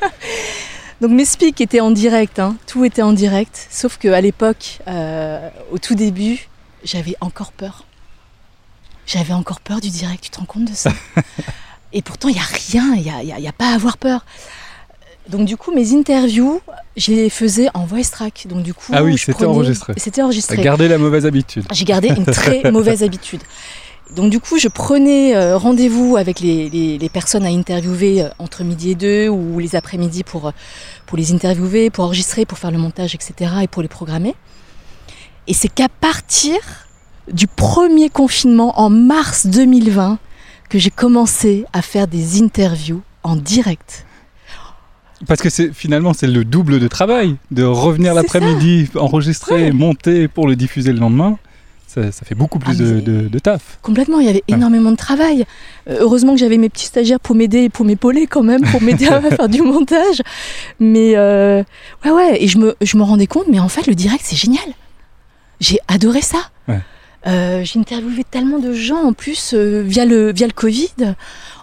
[1.04, 2.56] Donc mes speaks étaient en direct, hein.
[2.66, 6.48] tout était en direct, sauf qu'à l'époque, euh, au tout début,
[6.86, 7.84] j'avais encore peur.
[9.06, 10.94] J'avais encore peur du direct, tu te rends compte de ça?
[11.92, 13.76] Et pourtant, il n'y a rien, il n'y a, y a- y a pas à
[13.76, 14.26] avoir peur.
[15.28, 16.62] Donc du coup, mes interviews,
[16.96, 18.46] je les faisais en voice track.
[18.48, 19.94] Donc du coup, Ah oui, c'était enregistré.
[19.98, 20.56] C'était enregistré.
[20.56, 21.66] gardé la mauvaise habitude.
[21.74, 23.42] J'ai gardé une très mauvaise habitude.
[24.16, 28.30] Donc du coup, je prenais euh, rendez-vous avec les, les- les personnes à interviewer euh,
[28.38, 30.52] entre midi et deux ou les après-midi pour, euh,
[31.08, 33.52] pour les interviewer, pour enregistrer, pour faire le montage, etc.
[33.64, 34.36] et pour les programmer.
[35.48, 36.56] Et c'est qu'à partir
[37.32, 40.20] du premier confinement en mars 2020
[40.70, 44.06] que j'ai commencé à faire des interviews en direct.
[45.28, 50.48] Parce que c'est finalement c'est le double de travail de revenir l'après-midi, enregistrer, monter pour
[50.48, 51.38] le diffuser le lendemain.
[51.94, 53.78] Ça, ça fait beaucoup plus Ah, de, c'est- de- de taf.
[53.84, 54.56] Complètement, il y avait Ouais.
[54.56, 55.46] énormément de travail.
[55.90, 58.82] Euh, heureusement que j'avais mes petits stagiaires pour m'aider et pour m'épauler quand même, pour
[58.82, 60.22] m'aider à faire du montage.
[60.80, 61.62] Mais euh,
[62.06, 64.36] ouais, ouais, et je me, je me rendais compte, mais en fait, le direct, c'est
[64.36, 64.64] génial.
[65.60, 66.40] J'ai adoré ça.
[66.68, 66.80] Ouais.
[67.26, 71.16] Euh, j'ai interviewé tellement de gens en plus euh, via, le, via le Covid,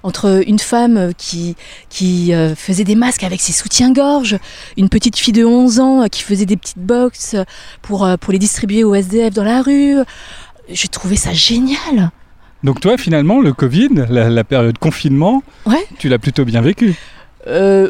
[0.02, 1.54] entre une femme euh, qui,
[1.90, 4.38] qui euh, faisait des masques avec ses soutiens-gorge,
[4.78, 7.36] une petite fille de 11 ans qui faisait des petites box
[7.82, 9.96] pour, pour les distribuer aux SDF dans la rue.
[10.70, 12.10] J'ai trouvé ça génial.
[12.64, 15.86] Donc toi finalement le Covid, la, la période confinement, Ouais.
[15.98, 16.94] tu l'as plutôt bien vécu.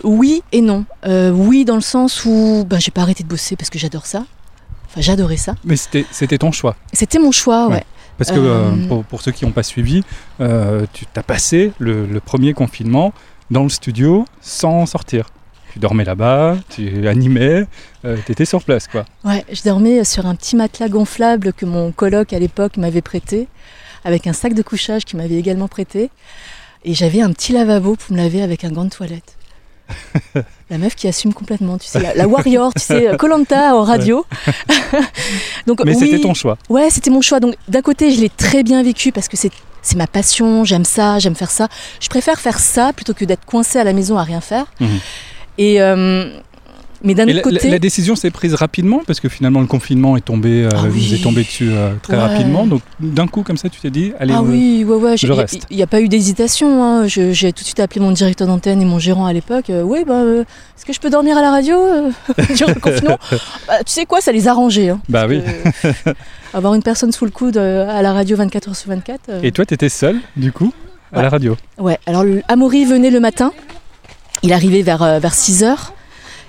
[0.05, 0.85] Oui et non.
[1.07, 4.25] Oui, dans le sens où bah, j'ai pas arrêté de bosser parce que j'adore ça.
[4.91, 5.55] Enfin, j'adorais ça.
[5.65, 6.77] Mais c'était c'était ton choix.
[6.93, 7.75] C'était mon choix, ouais.
[7.77, 7.85] Ouais.
[8.19, 10.03] Parce que Euh, euh, pour, pour ceux qui n'ont pas suivi,
[10.41, 13.13] euh, tu t'as passé le, le premier confinement
[13.51, 15.29] dans le studio sans sortir.
[15.73, 17.65] Tu dormais là-bas, tu animais,
[18.03, 19.05] tu étais sur place quoi.
[19.25, 23.47] Ouais, je dormais sur un petit matelas gonflable que mon coloc à l'époque m'avait prêté,
[24.05, 26.11] avec un sac de couchage qu'il m'avait également prêté.
[26.85, 29.37] Et j'avais un petit lavabo pour me laver avec un gant de toilette.
[30.71, 34.25] La meuf qui assume complètement, tu sais, la, la warrior, tu sais, Colanta en radio.
[35.67, 36.57] Donc Mais oui, c'était ton choix.
[36.69, 37.41] Ouais, c'était mon choix.
[37.41, 39.51] Donc d'un côté, je l'ai très bien vécu parce que c'est
[39.83, 41.69] c'est ma passion, j'aime ça, j'aime faire ça.
[42.01, 44.67] Je préfère faire ça plutôt que d'être coincé à la maison à rien faire.
[44.79, 45.01] Mhm.
[45.59, 46.31] Et euh,
[47.03, 49.67] mais d'un autre la, côté, la- la décision s'est prise rapidement parce que finalement le
[49.67, 51.09] confinement est tombé, euh, Ah oui.
[51.09, 52.21] vous est tombé dessus euh, très Ouais.
[52.21, 52.67] rapidement.
[52.67, 55.33] Donc d'un coup comme ça tu t'es dit allez ah euh, oui, ouais, ouais, je
[55.33, 55.67] reste.
[55.71, 56.85] Il n'y a pas eu d'hésitation.
[56.85, 57.07] hein.
[57.07, 59.71] J'ai tout de suite appelé mon directeur d'antenne et mon gérant à l'époque.
[59.71, 61.77] Euh, oui, bah, est-ce que je peux dormir à la radio
[62.57, 63.19] durant le confinement?
[63.67, 64.91] Bah, Tu sais quoi, ça les arrangeait.
[64.91, 65.41] Hein, Bah oui.
[66.55, 69.21] Avoir une personne sous le coude à la radio 24 h sur 24.
[69.29, 70.73] euh, Et toi tu étais seul du coup
[71.13, 71.57] à la radio?
[71.79, 73.53] Ouais, alors Amaury venait le matin,
[74.43, 75.77] il arrivait vers, vers 6h,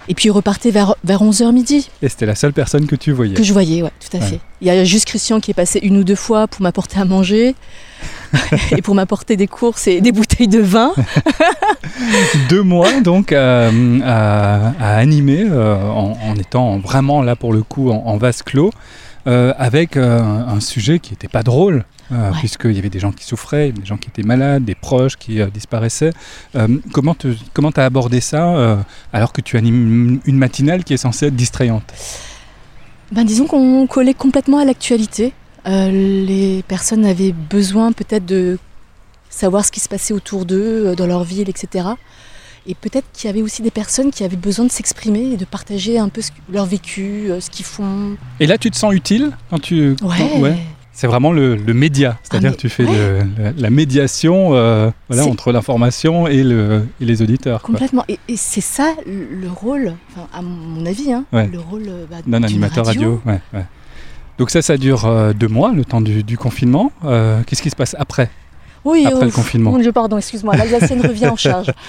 [0.07, 3.11] et puis il repartait vers, vers 11h midi, Et c'était la seule personne que tu
[3.11, 3.33] voyais.
[3.35, 4.25] que je voyais, ouais, tout à Ouais.
[4.25, 4.39] fait.
[4.61, 7.05] Il y a juste Christian qui est passé une ou deux fois pour m'apporter à
[7.05, 7.55] manger,
[8.77, 10.93] et pour m'apporter des courses et des bouteilles de vin.
[12.49, 13.67] Deux mois donc à,
[14.03, 18.41] à- à animer euh, en, en étant vraiment là pour le coup en, en vase
[18.43, 18.71] clos
[19.27, 21.85] euh, avec euh, un sujet qui n'était pas drôle.
[22.11, 22.37] Euh, Ouais.
[22.39, 25.39] Puisqu'il y avait des gens qui souffraient, des gens qui étaient malades, des proches qui
[25.41, 26.11] euh, disparaissaient.
[26.55, 28.77] Euh, comment tu comment as abordé ça
[29.13, 31.83] alors que tu animes une matinale qui est censée être distrayante?
[33.11, 35.33] Ben, disons qu'on collait complètement à l'actualité.
[35.65, 38.57] Les personnes avaient besoin peut-être de
[39.29, 41.89] savoir ce qui se passait autour d'eux, dans leur ville, etc.
[42.67, 45.45] Et peut-être qu'il y avait aussi des personnes qui avaient besoin de s'exprimer et de
[45.45, 48.17] partager un peu ce- leur vécu, ce qu'ils font.
[48.39, 49.95] Et là, tu te sens utile quand tu.
[50.03, 50.17] Ouais.
[50.17, 50.55] quand-
[50.93, 52.91] C'est vraiment le, le média, c'est-à-dire que tu fais ouais.
[53.37, 57.61] le- la, la médiation euh, voilà, entre l'information et, le, et les auditeurs.
[57.61, 57.73] quoi.
[57.73, 58.03] Complètement.
[58.09, 59.93] Et, et c'est ça le le rôle,
[60.33, 61.47] à mon avis, hein, Ouais.
[61.51, 63.21] le rôle euh, bah, D'un animateur radio.
[63.25, 63.39] ouais.
[64.37, 66.91] Donc ça, ça dure euh, deux mois, le temps du, du confinement.
[67.05, 68.29] Euh, Qu'est-ce qui se passe après?
[68.83, 69.71] Oui, Après euh, le confinement.
[69.71, 71.71] Mon Dieu, pardon, excuse-moi, l'Alsacienne revient en charge.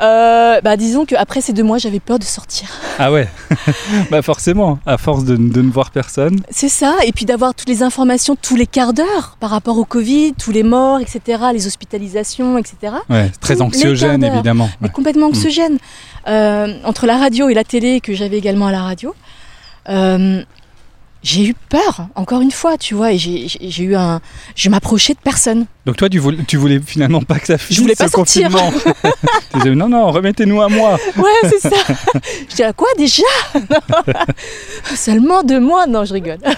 [0.00, 2.68] Euh, bah, disons qu'après ces deux mois, j'avais peur de sortir.
[3.00, 3.26] Ah ouais
[4.12, 6.40] Bah forcément, à force de, de ne voir personne.
[6.50, 9.84] C'est ça, et puis d'avoir toutes les informations tous les quarts d'heure par rapport au
[9.84, 12.92] Covid, tous les morts, etc., les hospitalisations, etc.
[13.10, 14.70] Ouais, très Tous anxiogène évidemment.
[14.80, 15.78] Mais complètement anxiogène.
[16.28, 19.16] Euh, entre la radio et la télé, que j'avais également à la radio,
[19.88, 20.42] euh,
[21.22, 24.20] j'ai eu peur, encore une fois, tu vois, et j'ai eu un.
[24.54, 25.66] Je m'approchais de personne.
[25.84, 28.50] Donc toi, tu voulais, tu voulais finalement pas que ça finisse voulais pas ce sortir.
[28.50, 28.72] confinement.
[29.52, 30.96] tu disais, non, non, remettez-nous à moi.
[31.16, 31.76] Ouais, c'est ça.
[32.50, 33.22] je dis, à quoi déjà?
[34.94, 36.38] Seulement deux mois Non, je rigole.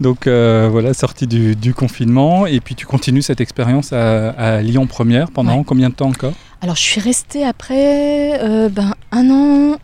[0.00, 2.46] Donc euh, voilà, sortie du, du confinement.
[2.46, 5.64] Et puis tu continues cette expérience à, à Lyon Première pendant Ouais.
[5.66, 6.34] combien de temps encore?
[6.60, 9.76] Alors, je suis restée après euh, ben, un an.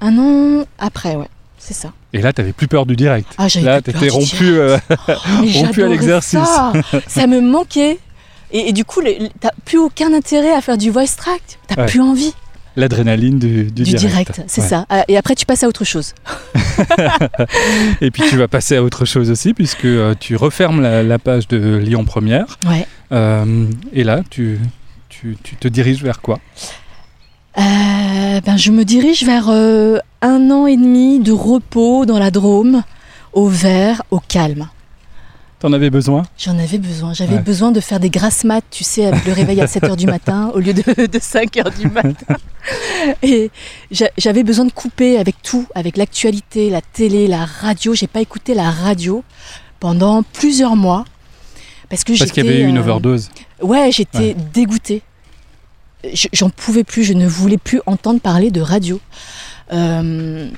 [0.00, 1.28] Un an après, ouais,
[1.64, 1.92] c'est ça.
[2.12, 3.28] Et là, tu n'avais plus peur du direct.
[3.38, 4.58] Ah, Là, tu étais rompu.
[4.58, 4.76] euh,
[5.40, 6.40] Mais rompu à l'exercice.
[6.40, 6.72] Ça.
[7.06, 7.98] Ça me manquait.
[8.50, 11.40] Et, et du coup, le- t'as plus aucun intérêt à faire du voice track.
[11.68, 11.86] T'as Ouais.
[11.86, 12.34] plus envie
[12.74, 14.32] L'adrénaline du, du du direct.
[14.32, 14.66] direct, c'est Ouais.
[14.68, 14.86] ça.
[14.88, 16.14] Ah, Et après, tu passes à autre chose.
[18.00, 21.18] Et puis tu vas passer à autre chose aussi, puisque euh, tu refermes la, la
[21.18, 22.58] page de Lyon Première.
[22.66, 22.86] Ouais.
[23.12, 24.58] Euh, et là, tu,
[25.08, 26.40] tu, tu te diriges vers quoi?
[27.58, 32.30] Euh, ben, je me dirige vers euh, un an et demi de repos dans la
[32.30, 32.82] Drôme,
[33.32, 34.68] au vert, au calme.
[35.58, 36.22] T'en avais besoin?
[36.38, 37.12] J'en avais besoin.
[37.14, 37.40] J'avais Ouais.
[37.42, 40.50] besoin de faire des grasses maths, tu sais, avec le réveil à 7h du matin
[40.54, 42.36] au lieu de, de 5h du matin.
[43.22, 43.50] Et
[43.92, 47.94] j'a- j'avais besoin de couper avec tout, avec l'actualité, la télé, la radio.
[47.94, 49.22] J'ai pas écouté la radio
[49.78, 51.04] pendant plusieurs mois.
[51.88, 53.30] Parce qu'il y avait eu une euh, overdose.
[53.60, 54.36] Ouais, j'étais Ouais.
[54.52, 55.02] dégoûtée.
[56.12, 59.00] Je- J'en pouvais plus, je ne voulais plus entendre parler de radio.
[59.72, 60.48] Euh,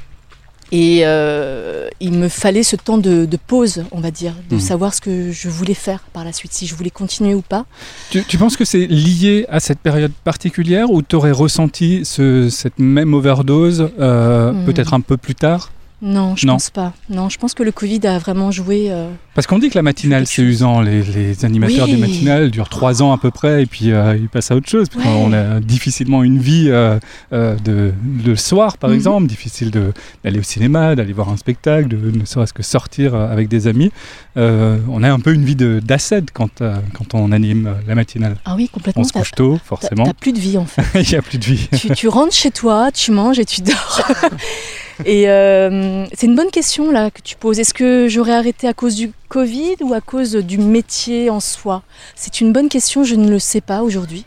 [0.72, 4.61] et euh, il me fallait ce temps de, de pause, on va dire, de Mhm.
[4.61, 7.64] savoir ce que je voulais faire par la suite, si je voulais continuer ou pas.
[8.11, 12.48] Tu, tu penses que c'est lié à cette période particulière ou tu aurais ressenti ce-
[12.48, 14.64] cette même overdose euh, Hmm.
[14.64, 15.70] peut-être un peu plus tard?
[16.06, 16.52] Non, je Non.
[16.54, 16.92] pense pas.
[17.08, 18.88] Non, je pense que le Covid a vraiment joué.
[18.90, 20.82] euh, Parce qu'on dit que la matinale, c'est usant.
[20.82, 21.92] Les, les animateurs Oui.
[21.94, 24.68] des matinales durent trois ans à peu près et puis euh, ils passent à autre
[24.68, 24.90] chose.
[24.90, 25.10] Parce Ouais.
[25.10, 26.98] qu'on a difficilement une vie euh,
[27.32, 28.96] de, le soir, par Mhm.
[28.96, 29.26] exemple.
[29.28, 33.66] Difficile d'aller au cinéma, d'aller voir un spectacle, de ne serait-ce que sortir avec des
[33.66, 33.90] amis.
[34.36, 36.58] On a un peu une vie d'acède quand,
[36.92, 38.36] quand on anime la matinale.
[38.44, 39.00] Ah oui, complètement.
[39.00, 40.04] On se couche tôt, forcément.
[40.04, 40.82] T'as plus de vie en fait.
[41.02, 41.66] Il n'y a plus de vie.
[41.78, 44.02] tu, tu rentres chez toi, tu manges et tu dors.
[45.04, 47.59] et euh, c'est une bonne question là que tu poses.
[47.59, 51.83] Est-ce que j'aurais arrêté à cause du Covid ou à cause du métier en soi?
[52.14, 54.24] C'est une bonne question, je ne le sais pas aujourd'hui.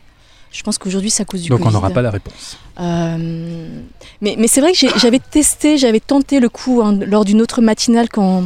[0.51, 1.73] Je pense qu'aujourd'hui c'est à cause du Donc on Covid.
[1.75, 2.57] n'aura pas la réponse.
[2.79, 3.67] Euh,
[4.21, 7.61] mais mais c'est vrai que j'avais testé, j'avais tenté le coup hein, lors d'une autre
[7.61, 8.45] matinale quand,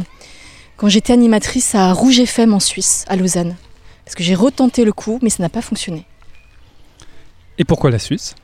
[0.76, 3.56] quand j'étais animatrice à Rouge FM en Suisse, à Lausanne.
[4.04, 6.04] Parce que j'ai retenté le coup, mais ça n'a pas fonctionné.
[7.58, 8.34] Et pourquoi la Suisse?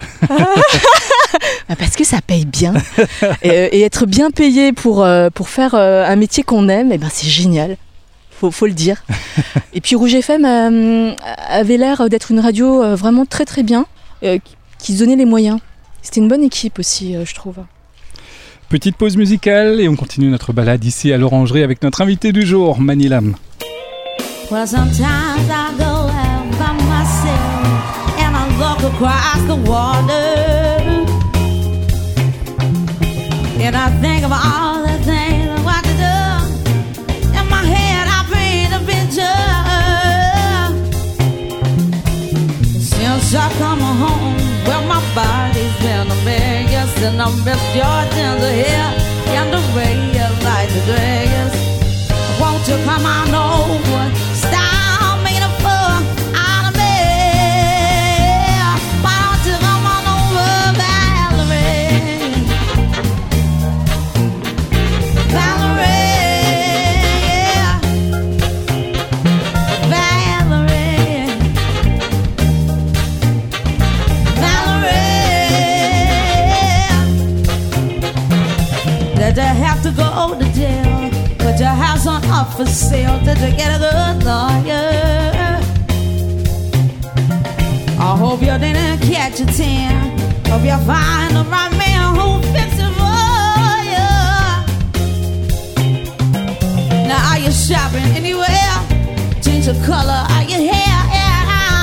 [1.78, 2.74] Parce que ça paye bien.
[3.42, 6.90] et, euh, et être bien payé pour, euh, pour faire euh, un métier qu'on aime,
[6.92, 7.76] eh ben, c'est génial.
[8.40, 9.02] Faut, faut le dire.
[9.74, 11.12] et puis Rouge FM euh,
[11.48, 13.86] avait l'air d'être une radio euh, vraiment très très bien,
[14.24, 14.38] euh,
[14.78, 15.58] qui- se donnait les moyens.
[16.02, 17.56] C'était une bonne équipe aussi, euh, je trouve.
[18.70, 22.46] Petite pause musicale et on continue notre balade ici à l'Orangerie avec notre invité du
[22.46, 23.34] jour, Manilam.
[24.50, 24.66] Well,
[28.94, 30.28] across the water.
[33.64, 36.18] And I think of all the things I want to do.
[37.38, 39.42] In my head, I paint a picture.
[42.90, 48.54] Since I come home, well, my body's been a Vegas and I miss your tender
[48.62, 48.88] hair
[49.36, 51.52] and the way you like the dress.
[52.40, 54.19] Won't you come on over?
[81.60, 82.22] Your house on
[82.56, 83.18] for sale.
[83.22, 85.60] Did you get a good lawyer?
[88.00, 90.18] I hope you didn't catch a tan.
[90.48, 94.10] Hope you find the right man who fix it for you.
[97.08, 98.74] Now are you shopping anywhere?
[99.42, 100.98] Change the color of your hair.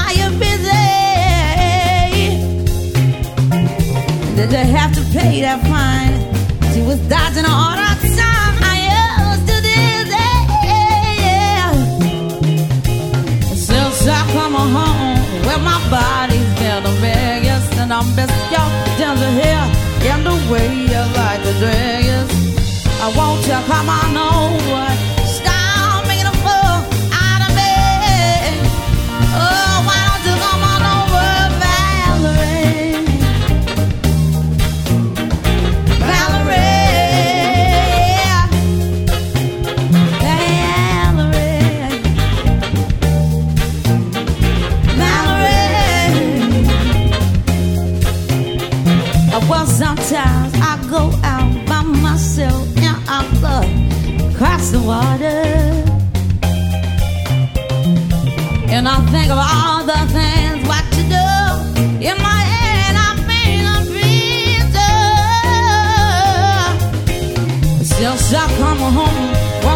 [0.01, 0.87] Are you busy?
[4.35, 6.15] Did you have to pay that fine?
[6.73, 7.86] She was dodging all that
[17.97, 19.65] I'm best y'all down to here.
[20.11, 22.29] And the way you like the dress,
[23.01, 25.06] I want you come on over.
[58.89, 61.27] I think of all the things what you do.
[62.07, 64.89] In my head, I think of pizza.
[67.83, 69.27] Since I come home,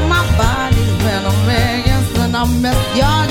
[0.07, 1.35] my body's been a
[3.03, 3.30] I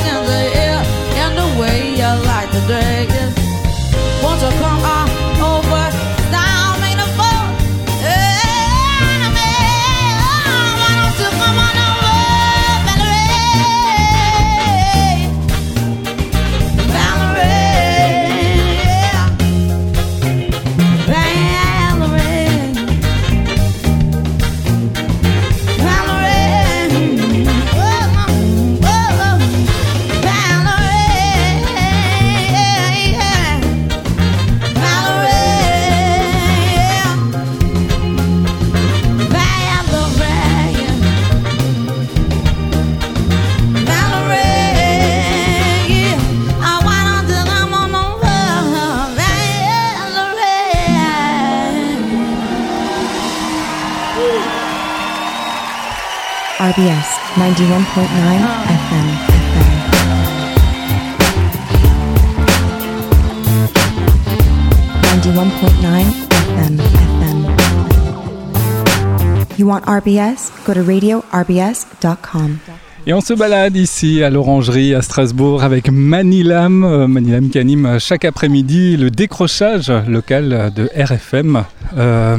[56.80, 57.44] RBS 91.9
[58.88, 59.06] FM.
[59.36, 59.68] FM.
[65.20, 66.80] 91.9 FM.
[66.80, 67.38] FM.
[69.58, 70.50] You want RBS?
[70.64, 72.58] Go to radiorbs.com.
[73.06, 77.98] Et on se balade ici à l'Orangerie à Strasbourg avec Manilam, euh, Manilam qui anime
[77.98, 81.64] chaque après-midi le décrochage local de RFM.
[81.96, 82.36] Euh,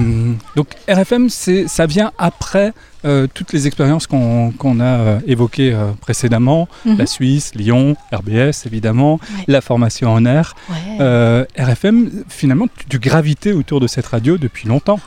[0.56, 2.74] donc RFM, ça vient après
[3.04, 6.98] euh, toutes les expériences qu'on, a euh, évoquées précédemment, Mhm.
[6.98, 9.46] la Suisse, Lyon, RBS évidemment, Ouais.
[9.48, 10.56] la formation en air.
[10.70, 15.00] Ouais, RFM, finalement, tu, gravitais autour de cette radio depuis longtemps.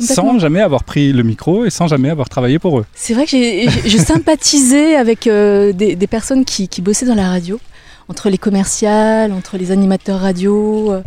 [0.00, 2.84] Sans jamais avoir pris le micro et sans jamais avoir travaillé pour eux.
[2.94, 7.28] C'est vrai que je sympathisais avec euh, des, des personnes qui, qui bossaient dans la
[7.28, 7.58] radio,
[8.08, 10.92] entre les commerciales, entre les animateurs radio.
[10.92, 11.00] euh,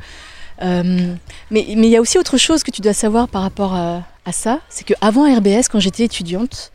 [0.62, 1.16] euh,
[1.50, 4.04] mais mais il y a aussi autre chose que tu dois savoir par rapport à,
[4.26, 6.72] à ça, c'est qu'avant RBS, quand j'étais étudiante,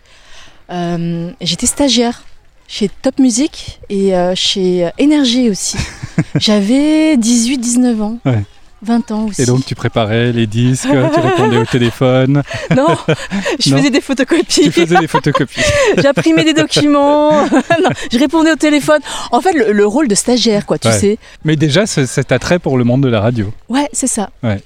[0.70, 2.24] euh, j'étais stagiaire
[2.68, 5.76] chez Top Music et euh, chez Énergie aussi.
[6.37, 8.18] J'avais 18-19 ans.
[8.24, 8.43] Ouais.
[8.83, 9.43] 20 ans aussi.
[9.43, 12.43] Et donc tu préparais les disques, tu répondais au téléphone,
[12.77, 12.87] Non,
[13.59, 13.79] je Non.
[13.79, 14.45] faisais des photocopies.
[14.45, 15.61] tu faisais des photocopies.
[15.97, 19.01] J'imprimais des documents, non, je répondais au téléphone.
[19.33, 20.99] En fait, le, le rôle de stagiaire, quoi, tu Ouais.
[20.99, 21.18] sais.
[21.45, 23.53] Mais déjà, cet attrait pour le monde de la radio.
[23.68, 24.31] Ouais, c'est ça.
[24.43, 24.61] Ouais.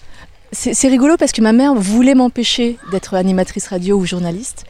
[0.52, 4.64] C'est rigolo parce que ma mère voulait m'empêcher d'être animatrice radio ou journaliste.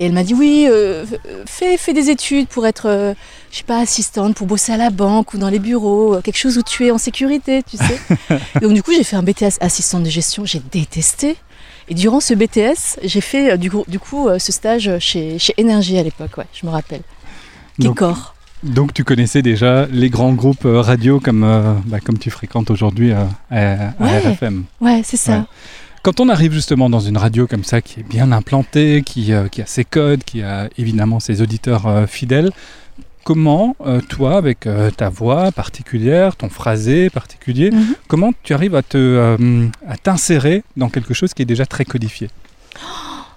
[0.00, 1.04] Et elle m'a dit oui, euh,
[1.46, 3.14] fais, fais des études pour être, euh,
[3.50, 6.38] je sais pas, assistante, pour bosser à la banque ou dans les bureaux, euh, quelque
[6.38, 8.00] chose où tu es en sécurité, tu sais.
[8.56, 11.36] Et donc du coup, j'ai fait un BTS assistante de gestion, j'ai détesté.
[11.88, 16.02] Et durant ce BTS, j'ai fait du, du coup ce stage chez, chez Énergie à
[16.02, 17.02] l'époque, ouais, je me rappelle.
[17.78, 18.00] Donc,
[18.62, 23.12] donc tu connaissais déjà les grands groupes radio comme, euh, bah, comme tu fréquentes aujourd'hui
[23.12, 24.18] à, à Ouais.
[24.20, 24.64] RFM.
[24.80, 25.38] Ouais, c'est ça.
[25.38, 25.44] Ouais.
[26.02, 29.46] Quand on arrive justement dans une radio comme ça, qui est bien implantée, qui, euh,
[29.46, 32.50] qui a ses codes, qui a évidemment ses auditeurs euh, fidèles,
[33.22, 37.94] comment euh, toi, avec ta voix particulière, ton phrasé particulier, Mhm.
[38.08, 39.36] comment tu arrives à te
[39.86, 42.28] à t'insérer dans quelque chose qui est déjà très codifié?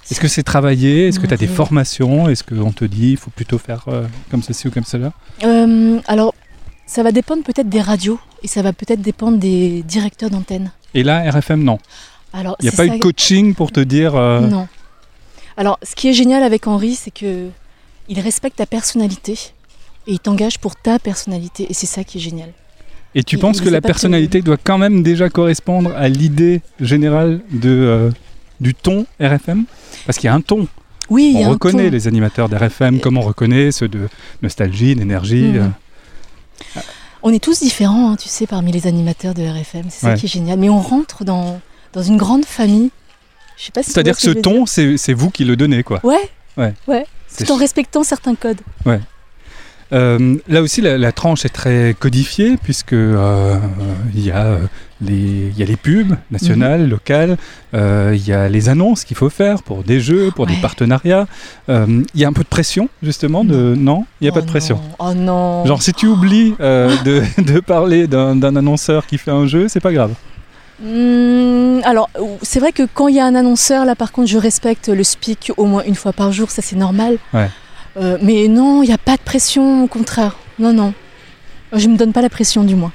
[0.10, 1.08] Est-ce que c'est travaillé?
[1.08, 2.30] Est-ce que tu as des formations?
[2.30, 3.86] Est-ce qu'on te dit il faut plutôt faire
[4.32, 5.12] comme ceci ou comme cela?
[6.08, 6.34] Alors,
[6.88, 10.72] ça va dépendre peut-être des radios et ça va peut-être dépendre des directeurs d'antenne.
[10.96, 11.78] Et là, RFM, non?
[12.36, 14.16] Alors, Il n'y a pas eu de coaching pour te dire...
[14.16, 14.68] euh, Non.
[15.58, 17.48] Alors, ce qui est génial avec Henri, c'est que
[18.10, 19.34] il respecte ta personnalité
[20.08, 22.50] et il t'engage pour ta personnalité et c'est ça qui est génial.
[23.16, 26.62] Et tu Il- penses il que la personnalité doit quand même déjà correspondre à l'idée
[26.82, 28.12] générale de, euh,
[28.60, 29.64] du ton RFM
[30.06, 30.68] Parce qu'il y a un ton.
[31.10, 31.92] Oui, il y On un reconnaît ton.
[31.92, 34.10] les animateurs d'RFM, Euh, comme on reconnaît ceux de
[34.42, 35.44] Nostalgie, d'énergie.
[35.54, 35.74] Mhm.
[36.76, 36.82] euh.
[37.24, 39.86] On est tous différents, hein, tu sais, parmi les animateurs de RFM.
[39.90, 40.16] C'est ça Ouais.
[40.18, 40.60] qui est génial.
[40.60, 41.60] Mais on rentre dans,
[41.96, 42.92] dans une grande famille.
[43.58, 46.00] Je sais pas si C'est-à-dire que ce ton, c'est vous qui le donnez, quoi.
[46.04, 46.30] Ouais.
[46.58, 46.74] Ouais.
[46.88, 47.06] Ouais.
[47.28, 48.60] C'est Tout en respectant certains codes.
[49.94, 53.56] Euh, là aussi, la, la tranche est très codifiée puisque euh,
[54.16, 54.58] il y a euh,
[55.00, 56.18] les il y a les pubs Mhm.
[56.32, 57.38] nationales, locales,
[57.76, 60.60] euh, il y a les annonces qu'il faut faire pour des jeux, pour des Ouais.
[60.62, 61.28] partenariats.
[61.70, 64.46] Il y a un peu de pression justement de non, il n'y a pas Oh
[64.46, 64.78] de pression?
[64.78, 64.96] non.
[65.08, 65.66] Oh non.
[65.68, 69.80] Genre si tu oublies de, de parler d'un d'un annonceur qui fait un jeu, c'est
[69.82, 70.14] pas grave.
[70.82, 72.10] Hmm, alors,
[72.42, 75.04] c'est vrai que quand il y a un annonceur, là par contre, je respecte le
[75.04, 77.18] speak au moins une fois par jour, ça c'est normal.
[77.34, 77.50] Ouais.
[77.98, 80.36] Euh, mais non, il n'y a pas de pression, au contraire.
[80.60, 80.94] Non, non.
[81.74, 82.92] Je me donne pas la pression du moins.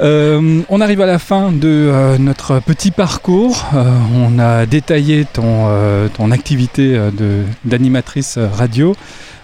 [0.00, 3.66] Euh, on arrive à la fin de euh, notre petit parcours.
[3.74, 8.94] Euh, on a détaillé ton, euh, ton activité euh, d'animatrice radio.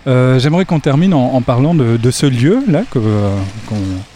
[0.06, 3.36] Euh, J'aimerais qu'on termine en, en parlant de, de ce lieu là euh,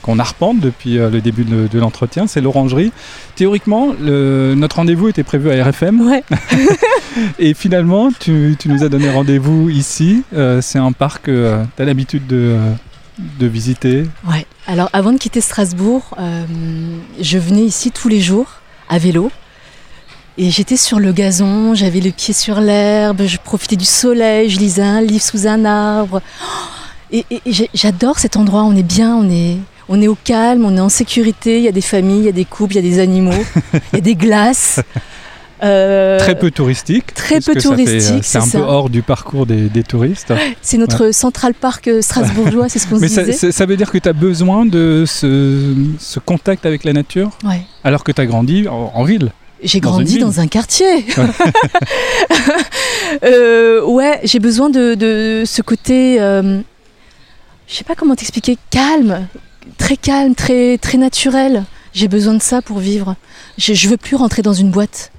[0.02, 2.92] qu'on arpente depuis euh, le début de, de l'entretien, c'est l'Orangerie.
[3.36, 6.22] Théoriquement, le- notre rendez-vous était prévu à RFM Ouais.
[7.38, 10.22] et finalement, tu, tu nous as donné rendez-vous ici.
[10.60, 12.56] C'est un parc que tu as l'habitude de,
[13.38, 14.04] de visiter.
[14.28, 14.46] Ouais.
[14.66, 16.16] Alors, avant de quitter Strasbourg,
[17.20, 19.30] je venais ici tous les jours à vélo.
[20.40, 24.58] Et j'étais sur le gazon, j'avais les pieds sur l'herbe, je profitais du soleil, je
[24.60, 26.20] lisais un livre sous un arbre.
[26.40, 26.46] Oh
[27.10, 29.56] Et, et- et j'ai- j'adore cet endroit, on est bien, on est,
[29.88, 32.28] on est au calme, on est en sécurité, il y a des familles, il y
[32.28, 33.32] a des couples, il y a des animaux,
[33.92, 34.78] il y a des glaces.
[35.64, 37.12] Euh, Très peu touristique.
[37.14, 40.32] très peu euh, touristique, C'est un peu hors du parcours des, des touristes.
[40.62, 43.36] C'est notre Central Park euh, strasbourgeois, c'est ce qu'on se Mais ça, disait.
[43.36, 47.30] ça- ça veut dire que tu as besoin de ce, ce contact avec la nature
[47.42, 47.62] Ouais.
[47.82, 49.32] alors que tu as grandi en, en ville.
[49.62, 51.06] J'ai grandi dans un quartier.
[53.24, 56.60] Euh, ouais, j'ai besoin de, de ce côté, euh,
[57.66, 59.26] je sais pas comment t'expliquer, calme,
[59.78, 61.64] très calme, très très naturel.
[61.94, 63.16] J'ai besoin de ça pour vivre.
[63.56, 65.10] Je, je veux plus rentrer dans une boîte,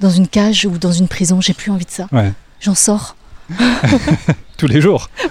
[0.00, 1.40] dans une cage ou dans une prison.
[1.40, 2.06] J'ai plus envie de ça.
[2.12, 2.32] Ouais.
[2.60, 3.16] J'en sors.
[4.56, 5.10] Tous les jours.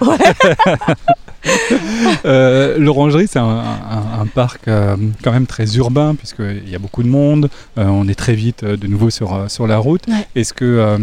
[2.24, 6.78] Euh, L'Orangerie, c'est un, un- un parc euh, quand même très urbain, puisqu'il y a
[6.78, 7.48] beaucoup de monde.
[7.78, 10.02] euh, on est très vite de nouveau sur, sur la route.
[10.08, 10.26] Ouais.
[10.34, 10.96] Est-ce que,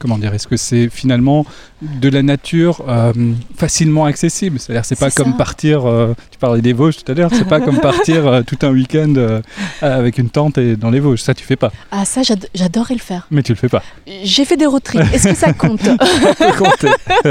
[0.00, 1.46] comment dire, est-ce que c'est finalement
[1.82, 3.12] de la nature euh,
[3.56, 7.30] facilement accessible C'est-à-dire, c'est pas comme partir, euh, tu parlais des Vosges tout à l'heure,
[7.32, 9.40] c'est pas comme partir euh, tout un week-end
[9.82, 11.20] avec une tente et dans les Vosges.
[11.22, 11.70] Ça, tu fais pas.
[11.90, 13.26] Ah ça, j'ad- j'adorais le faire.
[13.30, 13.82] Mais tu le fais pas.
[14.24, 15.02] J'ai fait des road trips.
[15.12, 15.80] Est-ce que ça compte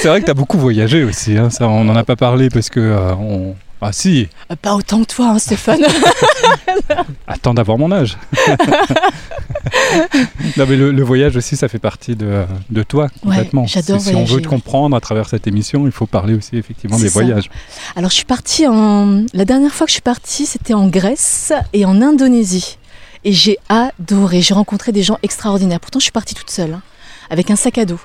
[0.00, 1.36] c'est vrai que tu as beaucoup voyagé aussi.
[1.36, 3.54] hein, Ça, on n'en a pas parlé parce que on.
[3.80, 5.80] Ah si, Euh, Pas autant que toi, hein, Stéphane.
[7.28, 8.16] attends d'avoir mon âge.
[10.56, 13.66] non mais le, le voyage aussi, ça fait partie de, de toi complètement.
[13.66, 14.54] j'adore Si- Si on veut te ouais.
[14.56, 17.12] comprendre à travers cette émission, il faut parler aussi effectivement des ça.
[17.20, 17.50] voyages.
[17.96, 19.24] Alors je suis partie en...
[19.32, 22.78] La dernière fois que je suis partie, c'était en Grèce et en Indonésie.
[23.24, 24.40] Et j'ai adoré.
[24.42, 25.80] J'ai rencontré des gens extraordinaires.
[25.80, 26.72] Pourtant, je suis partie toute seule.
[26.74, 26.82] hein,
[27.30, 28.00] avec un sac à dos.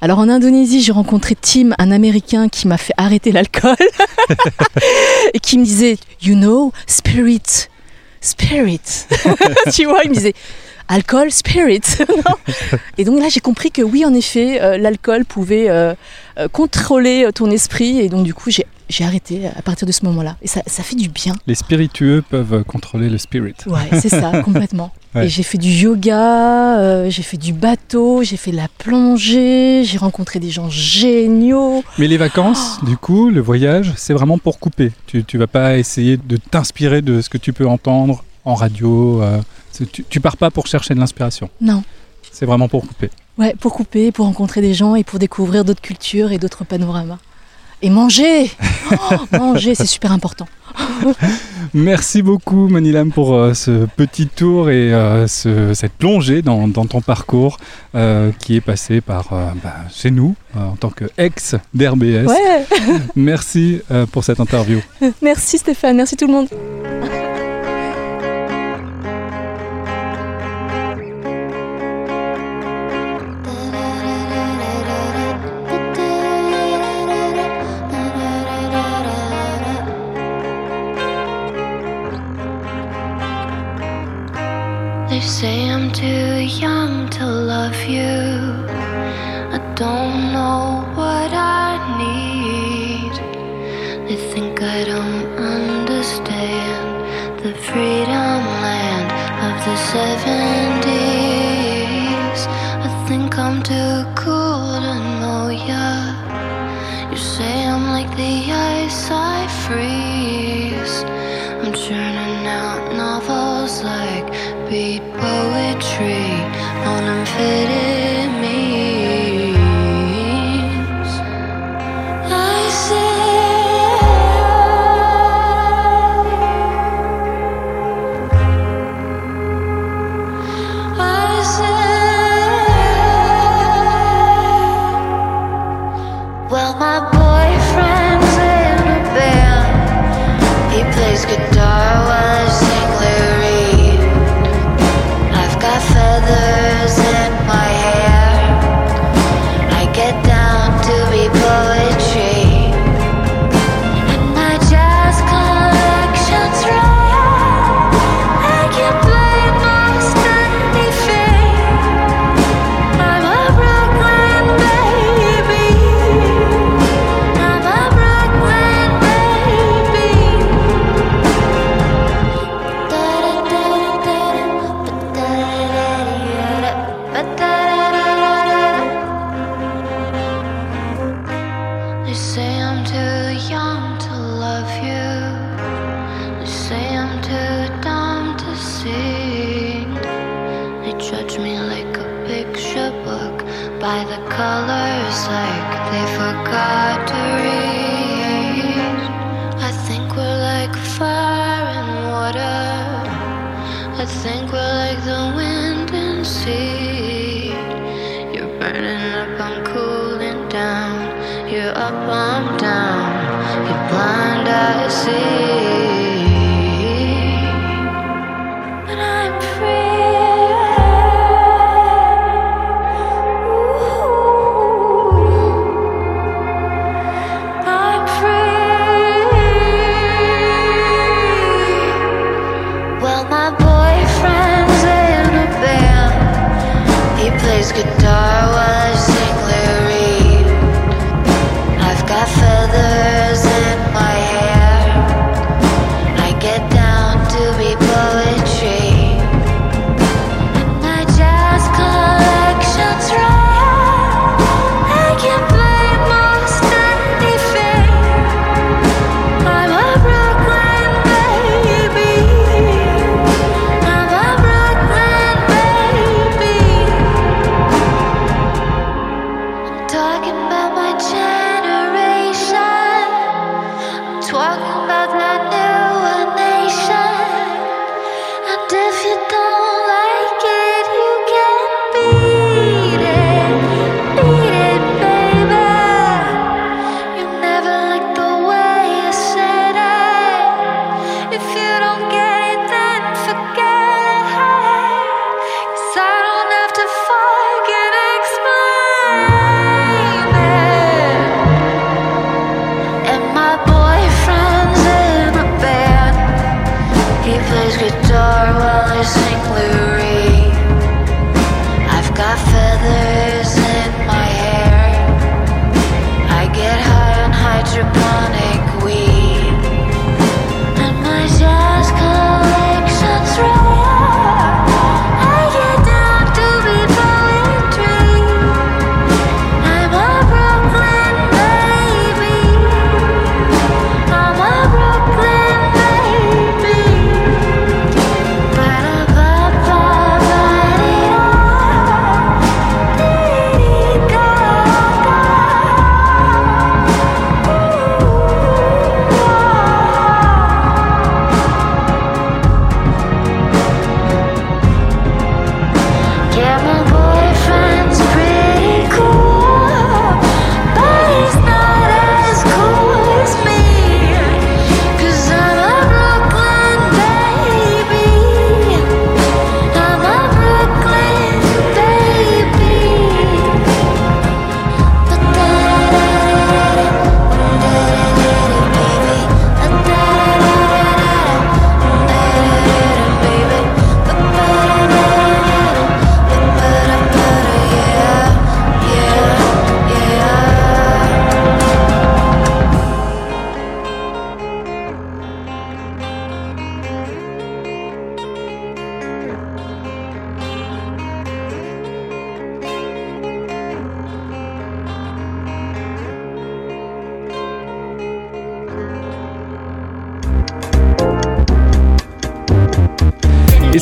[0.00, 3.76] Alors en Indonésie, j'ai rencontré Tim, un Américain qui m'a fait arrêter l'alcool
[5.34, 7.68] et qui me disait, you know, spirit,
[8.20, 9.06] spirit.
[9.72, 10.34] tu vois, il me disait,
[10.88, 11.82] alcool, spirit.
[12.98, 15.94] Et donc là, j'ai compris que oui, en effet, euh, l'alcool pouvait euh,
[16.38, 18.00] euh, contrôler ton esprit.
[18.00, 20.36] Et donc du coup, j'ai j'ai arrêté à partir de ce moment-là.
[20.42, 21.34] Et ça, ça fait du bien.
[21.46, 23.54] Les spiritueux peuvent contrôler le spirit.
[23.66, 24.92] Ouais, c'est ça, complètement.
[25.14, 25.26] Ouais.
[25.26, 29.82] Et j'ai fait du yoga, euh, j'ai fait du bateau, j'ai fait de la plongée,
[29.84, 31.82] j'ai rencontré des gens géniaux.
[31.98, 34.92] Mais les vacances, du coup, le voyage, c'est vraiment pour couper.
[35.06, 39.22] Tu, tu vas pas essayer de t'inspirer de ce que tu peux entendre en radio.
[39.22, 39.40] euh,
[39.92, 41.50] tu, tu pars pas pour chercher de l'inspiration.
[41.60, 41.82] Non,
[42.30, 43.10] C'est vraiment pour couper.
[43.38, 47.18] ouais, pour couper, pour rencontrer des gens et pour découvrir d'autres cultures et d'autres panoramas.
[47.82, 48.50] Et manger
[48.90, 50.46] Oh, Manger, c'est super important.
[51.74, 56.86] Merci beaucoup Manilam pour euh, ce petit tour et euh, ce- cette plongée dans, dans
[56.86, 57.58] ton parcours
[57.94, 59.28] euh, qui est passé par
[59.62, 62.26] bah, chez nous en tant que ex d'RBS.
[62.26, 62.66] Ouais,
[63.14, 63.80] Merci
[64.12, 64.80] pour cette interview.
[65.22, 66.48] merci Stéphane, merci tout le monde.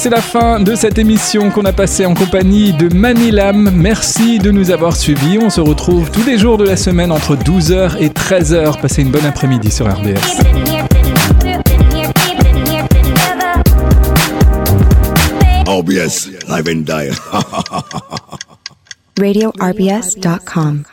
[0.04, 3.70] C'est la fin de cette émission qu'on a passée en compagnie de Manilam.
[3.74, 5.38] Merci de nous avoir suivis.
[5.38, 8.82] On se retrouve tous les jours de la semaine entre 12h et 13h.
[8.82, 10.20] Passez une bonne après-midi sur RBS.
[15.66, 17.10] OBS, live and die.
[19.18, 20.84] RadioRBS.com.